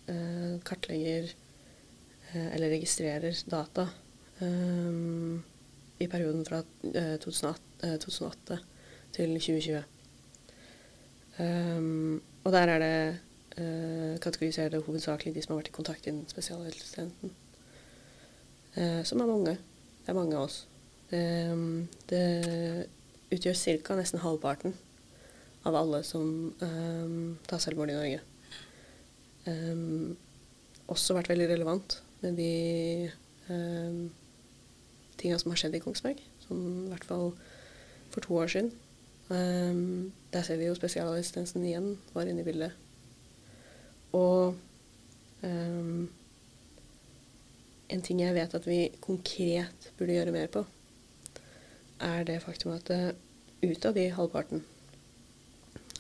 uh, 0.07 0.61
kartlegger 0.63 1.27
uh, 1.27 2.49
eller 2.55 2.71
registrerer 2.71 3.35
data 3.51 3.89
um, 4.41 5.41
i 5.99 6.07
perioden 6.07 6.45
fra 6.47 6.61
uh, 6.63 7.17
2008, 7.19 7.99
2008, 8.05 8.59
til 9.17 9.33
2020. 9.41 9.81
Um, 11.43 12.23
og 12.45 12.53
der 12.55 12.71
er 12.71 12.79
det 12.85 13.19
uh, 13.59 14.21
kategoriserte 14.23 14.83
hovedsakelig 14.87 15.35
de 15.35 15.43
som 15.43 15.55
har 15.55 15.65
vært 15.65 15.73
i 15.73 15.79
kontakt 15.79 16.07
innen 16.07 16.29
spesialhelsetjenesten. 16.31 17.35
Som 19.07 19.21
er 19.23 19.29
mange. 19.31 19.53
Det 20.03 20.11
er 20.11 20.17
mange 20.19 20.35
av 20.35 20.49
oss. 20.49 20.65
Det, 21.07 21.21
det 22.11 22.23
utgjør 23.31 23.61
ca. 23.87 23.95
nesten 23.95 24.19
halvparten 24.19 24.75
av 25.63 25.79
alle 25.79 26.03
som 26.03 26.51
um, 26.59 27.37
tar 27.47 27.63
selvmord 27.63 27.93
i 27.93 27.99
Norge. 27.99 28.23
Um, 29.47 30.17
også 30.89 31.17
vært 31.17 31.31
veldig 31.33 31.49
relevant 31.51 31.99
med 32.23 32.37
de 32.41 33.11
um, 33.49 34.11
tinga 35.21 35.39
som 35.41 35.53
har 35.53 35.61
skjedd 35.61 35.79
i 35.79 35.83
Kongsberg. 35.85 36.21
Som 36.47 36.61
i 36.87 36.93
hvert 36.93 37.09
fall 37.09 37.33
for 38.13 38.25
to 38.25 38.37
år 38.41 38.53
siden. 38.53 38.71
Um, 39.29 40.13
der 40.33 40.45
ser 40.45 40.61
vi 40.61 40.69
jo 40.69 40.77
spesialhelsetjenesten 40.77 41.65
igjen 41.65 41.95
var 42.13 42.29
inne 42.29 42.45
i 42.45 42.49
bildet. 42.49 42.77
Og 44.15 44.55
Um, 45.45 46.09
en 47.89 48.03
ting 48.03 48.21
jeg 48.23 48.35
vet 48.35 48.55
at 48.57 48.67
vi 48.67 48.89
konkret 49.05 49.91
burde 49.99 50.15
gjøre 50.17 50.33
mer 50.33 50.47
på, 50.53 50.63
er 52.01 52.25
det 52.25 52.43
faktum 52.43 52.73
at 52.73 52.89
uh, 52.91 53.11
ut 53.65 53.85
av 53.85 53.97
de 53.97 54.07
halvparten 54.15 54.65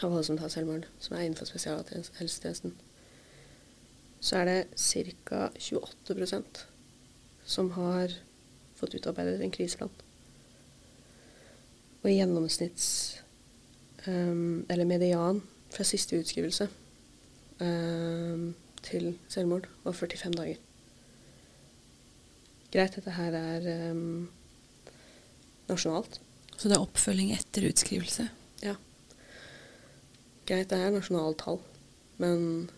av 0.00 0.08
alle 0.08 0.24
som 0.24 0.38
tar 0.40 0.52
selvmord, 0.52 0.88
som 0.98 1.16
er 1.16 1.26
innenfor 1.26 1.48
spesialhelsetjenesten, 1.48 2.72
så 4.24 4.40
er 4.40 4.48
det 4.48 4.60
ca. 4.80 5.50
28% 5.60 6.64
som 7.44 7.70
har 7.76 8.14
fått 8.78 8.96
utarbeidet 8.96 9.42
en 9.44 9.52
kriseplan. 9.52 9.92
Og 12.02 12.10
i 12.10 12.18
gjennomsnitts 12.18 12.86
um, 14.06 14.64
Eller 14.68 14.88
median 14.88 15.42
fra 15.72 15.84
siste 15.88 16.18
utskrivelse 16.20 16.68
um, 17.60 18.54
til 18.84 19.14
selvmord 19.32 19.68
var 19.84 19.96
45 19.96 20.36
dager. 20.36 20.60
Greit, 22.72 22.96
dette 22.96 23.14
her 23.16 23.36
er 23.38 23.68
um, 23.92 24.30
nasjonalt. 25.68 26.20
Så 26.56 26.68
det 26.68 26.76
er 26.76 26.84
oppfølging 26.84 27.32
etter 27.34 27.68
utskrivelse? 27.68 28.28
Ja. 28.64 28.76
Greit, 30.48 30.70
det 30.70 30.80
er 30.80 30.94
nasjonale 30.94 31.36
tall, 31.40 31.60
men 32.20 32.68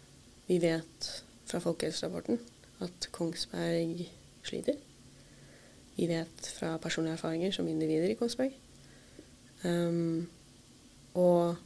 vi 0.47 0.61
vet 0.63 1.11
fra 1.47 1.61
folkehelserapporten 1.63 2.41
at 2.85 3.09
Kongsberg 3.13 4.03
sliter. 4.47 4.79
Vi 5.97 6.09
vet 6.11 6.51
fra 6.59 6.77
personlige 6.83 7.17
erfaringer 7.17 7.55
som 7.55 7.69
individer 7.69 8.11
i 8.11 8.19
Kongsberg. 8.19 8.53
Um, 9.65 10.29
og 11.17 11.57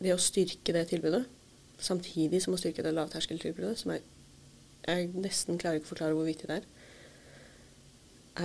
det 0.00 0.14
å 0.14 0.20
styrke 0.22 0.72
det 0.72 0.86
tilbudet, 0.88 1.26
samtidig 1.80 2.40
som 2.42 2.56
å 2.56 2.60
styrke 2.60 2.84
det 2.84 2.94
lavterskeltilbudet, 2.96 3.76
som 3.78 3.92
jeg, 3.92 4.04
jeg 4.86 5.10
nesten 5.12 5.60
klarer 5.60 5.80
ikke 5.80 5.90
å 5.90 5.92
forklare 5.92 6.16
hvor 6.16 6.28
viktig 6.28 6.48
det 6.48 6.62
er, 6.62 6.70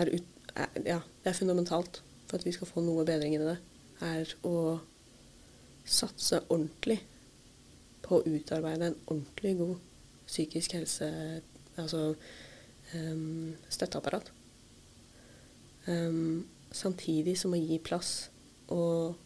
er, 0.02 0.12
ut, 0.18 0.52
er, 0.56 0.76
ja, 0.84 1.00
det 1.24 1.32
er 1.32 1.40
fundamentalt 1.40 2.02
for 2.28 2.40
at 2.40 2.46
vi 2.48 2.52
skal 2.56 2.68
få 2.68 2.84
noe 2.84 3.06
bedring 3.08 3.38
i 3.38 3.42
det, 3.42 3.58
er 4.04 4.36
å 4.44 4.82
satse 5.88 6.42
ordentlig 6.50 7.00
på 8.06 8.20
å 8.20 8.26
utarbeide 8.26 8.92
en 8.92 8.98
ordentlig 9.08 9.58
god 9.60 9.76
psykisk 10.30 10.78
helse 10.78 11.10
Altså 11.76 12.16
um, 12.96 13.54
støtteapparat. 13.70 14.32
Um, 15.88 16.46
samtidig 16.72 17.34
som 17.40 17.54
å 17.54 17.60
gi 17.60 17.80
plass 17.84 18.30
og 18.72 19.18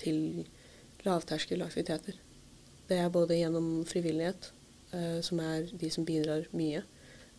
til 0.00 0.46
lavterskelaktiviteter. 1.04 2.16
Det 2.88 2.98
er 2.98 3.12
både 3.12 3.36
gjennom 3.38 3.84
frivillighet, 3.88 4.50
uh, 4.94 5.20
som 5.20 5.40
er 5.44 5.68
de 5.68 5.90
som 5.92 6.06
bidrar 6.08 6.48
mye 6.56 6.82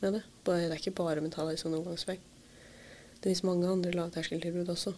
med 0.04 0.20
det. 0.20 0.24
Det 0.46 0.60
er 0.68 0.78
ikke 0.78 0.96
bare 1.02 1.24
Mental 1.24 1.50
Helse 1.50 1.68
og 1.68 1.80
Omgangsvei. 1.80 2.20
Det 3.18 3.32
finnes 3.32 3.46
mange 3.48 3.70
andre 3.72 3.96
lavterskeltilbud 3.96 4.70
også, 4.70 4.94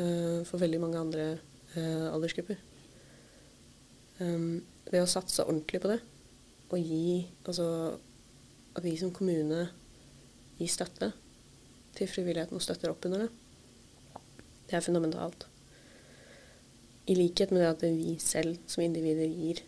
uh, 0.00 0.40
for 0.48 0.58
veldig 0.58 0.80
mange 0.82 0.98
andre 0.98 1.30
uh, 1.76 2.10
aldersgrupper. 2.10 2.58
Um, 4.20 4.60
ved 4.90 5.04
å 5.04 5.08
satse 5.08 5.46
ordentlig 5.46 5.80
på 5.80 5.90
det, 5.92 6.00
og 6.70 6.78
gi 6.78 7.26
Altså 7.48 7.66
at 8.76 8.84
vi 8.84 8.92
som 9.00 9.10
kommune 9.14 9.64
gir 10.60 10.70
støtte 10.70 11.10
til 11.96 12.10
frivilligheten 12.10 12.54
og 12.54 12.62
støtter 12.62 12.92
opp 12.92 13.06
under 13.08 13.24
det, 13.24 13.30
det 14.70 14.76
er 14.78 14.84
fundamentalt. 14.84 15.46
I 17.10 17.16
likhet 17.18 17.50
med 17.50 17.64
det 17.64 17.70
at 17.72 17.82
vi 17.82 18.14
selv 18.22 18.60
som 18.70 18.84
individer 18.84 19.26
gir, 19.26 19.62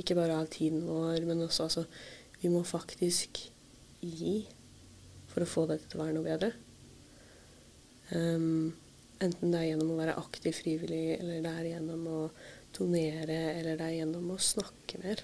ikke 0.00 0.16
bare 0.18 0.36
av 0.42 0.50
tiden 0.52 0.82
vår, 0.84 1.24
men 1.28 1.46
også 1.46 1.68
altså 1.68 1.84
Vi 2.40 2.48
må 2.48 2.62
faktisk 2.64 3.36
gi 4.00 4.46
for 5.28 5.44
å 5.44 5.48
få 5.48 5.66
dette 5.68 5.84
til 5.90 6.00
å 6.00 6.04
være 6.06 6.14
noe 6.16 6.24
bedre. 6.24 6.48
Um, 8.16 8.72
enten 9.20 9.52
det 9.52 9.58
er 9.58 9.66
gjennom 9.68 9.90
å 9.92 9.98
være 9.98 10.16
aktiv 10.16 10.56
frivillig, 10.56 11.18
eller 11.18 11.42
det 11.44 11.52
er 11.52 11.68
gjennom 11.74 12.06
å 12.08 12.22
donere, 12.80 13.38
eller 13.58 13.78
det 13.78 13.86
er 13.86 13.98
gjennom 14.00 14.32
å 14.34 14.40
snakke 14.40 15.00
mer. 15.02 15.22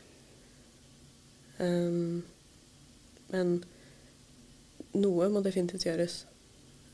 Um, 1.59 2.23
men 3.33 3.59
noe 4.97 5.29
må 5.33 5.43
definitivt 5.45 5.89
gjøres. 5.89 6.19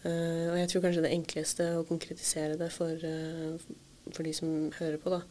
Uh, 0.02 0.52
og 0.52 0.56
jeg 0.60 0.70
tror 0.70 0.84
kanskje 0.86 1.04
det 1.04 1.14
enkleste 1.14 1.68
å 1.76 1.86
konkretisere 1.86 2.58
det 2.60 2.70
for, 2.74 3.02
uh, 3.02 3.58
for 4.10 4.26
de 4.26 4.34
som 4.36 4.70
hører 4.78 4.98
på, 5.02 5.12
da, 5.12 5.22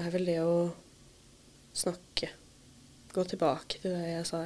er 0.00 0.12
vel 0.14 0.28
det 0.28 0.38
å 0.42 0.60
snakke. 1.76 2.30
Gå 3.10 3.24
tilbake 3.26 3.80
til 3.82 3.94
det 3.94 4.12
jeg 4.12 4.28
sa 4.28 4.44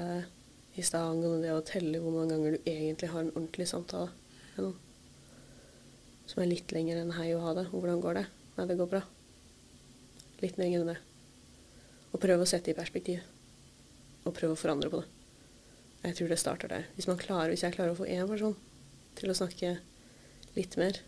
i 0.74 0.82
stad 0.82 1.06
angående 1.06 1.46
det 1.46 1.54
å 1.54 1.64
telle 1.66 2.00
hvor 2.02 2.14
mange 2.16 2.34
ganger 2.34 2.56
du 2.56 2.70
egentlig 2.70 3.10
har 3.12 3.22
en 3.22 3.34
ordentlig 3.34 3.68
samtale 3.70 4.10
med 4.54 4.64
noen. 4.64 4.80
Som 6.24 6.40
er 6.42 6.50
litt 6.50 6.72
lenger 6.72 7.02
enn 7.02 7.12
'hei 7.14 7.34
og 7.37 7.44
ha 7.44 7.52
det'. 7.60 7.68
Hvordan 7.70 8.00
går 8.00 8.14
det? 8.20 8.26
Nei, 8.56 8.66
det 8.66 8.78
går 8.80 8.90
bra. 8.90 9.02
Litt 10.44 10.61
lenger 10.61 10.85
enn 10.85 10.92
det. 10.92 11.00
Og 12.12 12.20
prøve 12.22 12.44
å 12.44 12.48
sette 12.48 12.70
i 12.70 12.76
perspektiv. 12.76 13.24
Og 14.24 14.37
prøve 14.37 14.54
å 14.54 14.61
forandre 14.61 14.92
på 14.92 15.00
det. 15.00 15.11
Jeg 16.04 16.18
tror 16.18 16.30
det 16.30 16.40
starter 16.40 16.68
der. 16.68 16.87
Hvis, 16.94 17.09
klarer, 17.09 17.50
hvis 17.50 17.64
jeg 17.64 17.72
klarer 17.72 17.94
å 17.94 17.98
få 17.98 18.07
én 18.12 18.28
person 18.28 18.57
til 19.16 19.33
å 19.33 19.37
snakke 19.38 19.78
litt 20.54 20.76
mer 20.76 21.00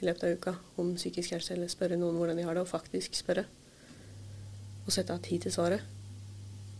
i 0.00 0.06
løpet 0.06 0.24
av 0.26 0.34
uka 0.34 0.54
om 0.82 0.90
psykisk 0.96 1.36
helse, 1.36 1.54
eller 1.54 1.70
spørre 1.70 1.98
noen 1.98 2.18
hvordan 2.18 2.38
de 2.38 2.46
har 2.46 2.58
det, 2.58 2.64
og 2.66 2.70
faktisk 2.70 3.14
spørre, 3.18 3.46
og 4.84 4.94
sette 4.94 5.14
av 5.14 5.22
tid 5.22 5.46
til 5.46 5.54
svaret, 5.54 5.86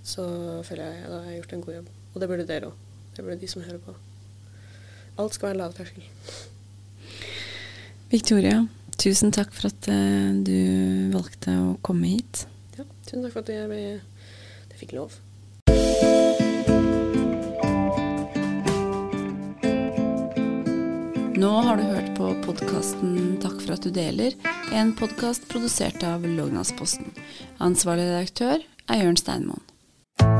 så 0.06 0.24
føler 0.66 0.84
jeg 0.84 1.00
at 1.04 1.14
jeg 1.14 1.24
har 1.28 1.38
gjort 1.38 1.54
en 1.54 1.64
god 1.66 1.76
jobb. 1.78 1.88
Og 2.14 2.20
det 2.22 2.28
burde 2.30 2.46
dere 2.48 2.70
òg. 2.70 2.84
Det 3.14 3.24
burde 3.24 3.40
de 3.42 3.50
som 3.50 3.62
hører 3.62 3.82
på. 3.82 3.94
Alt 5.18 5.34
skal 5.34 5.50
være 5.50 5.60
lavterskel. 5.60 6.04
Victoria, 8.10 8.62
tusen 8.98 9.32
takk 9.34 9.54
for 9.54 9.70
at 9.70 9.88
uh, 9.92 10.34
du 10.44 10.58
valgte 11.14 11.54
å 11.54 11.72
komme 11.86 12.10
hit. 12.16 12.44
Ja, 12.78 12.84
tusen 13.06 13.24
takk 13.24 13.36
for 13.36 13.44
at 13.46 13.54
jeg, 13.54 13.70
ble, 13.70 13.80
jeg 14.72 14.80
fikk 14.82 14.98
lov. 14.98 15.18
Nå 21.38 21.50
har 21.62 21.78
du 21.78 21.84
hørt 21.86 22.08
på 22.18 22.32
podkasten 22.42 23.36
Takk 23.38 23.60
for 23.62 23.76
at 23.76 23.84
du 23.86 23.92
deler, 23.94 24.34
en 24.74 24.90
podkast 24.98 25.46
produsert 25.52 26.02
av 26.02 26.26
Lognasposten. 26.26 27.12
Ansvarlig 27.62 28.08
redaktør 28.10 28.64
er 28.90 29.04
Jørn 29.04 29.20
Steinmoen. 29.22 29.67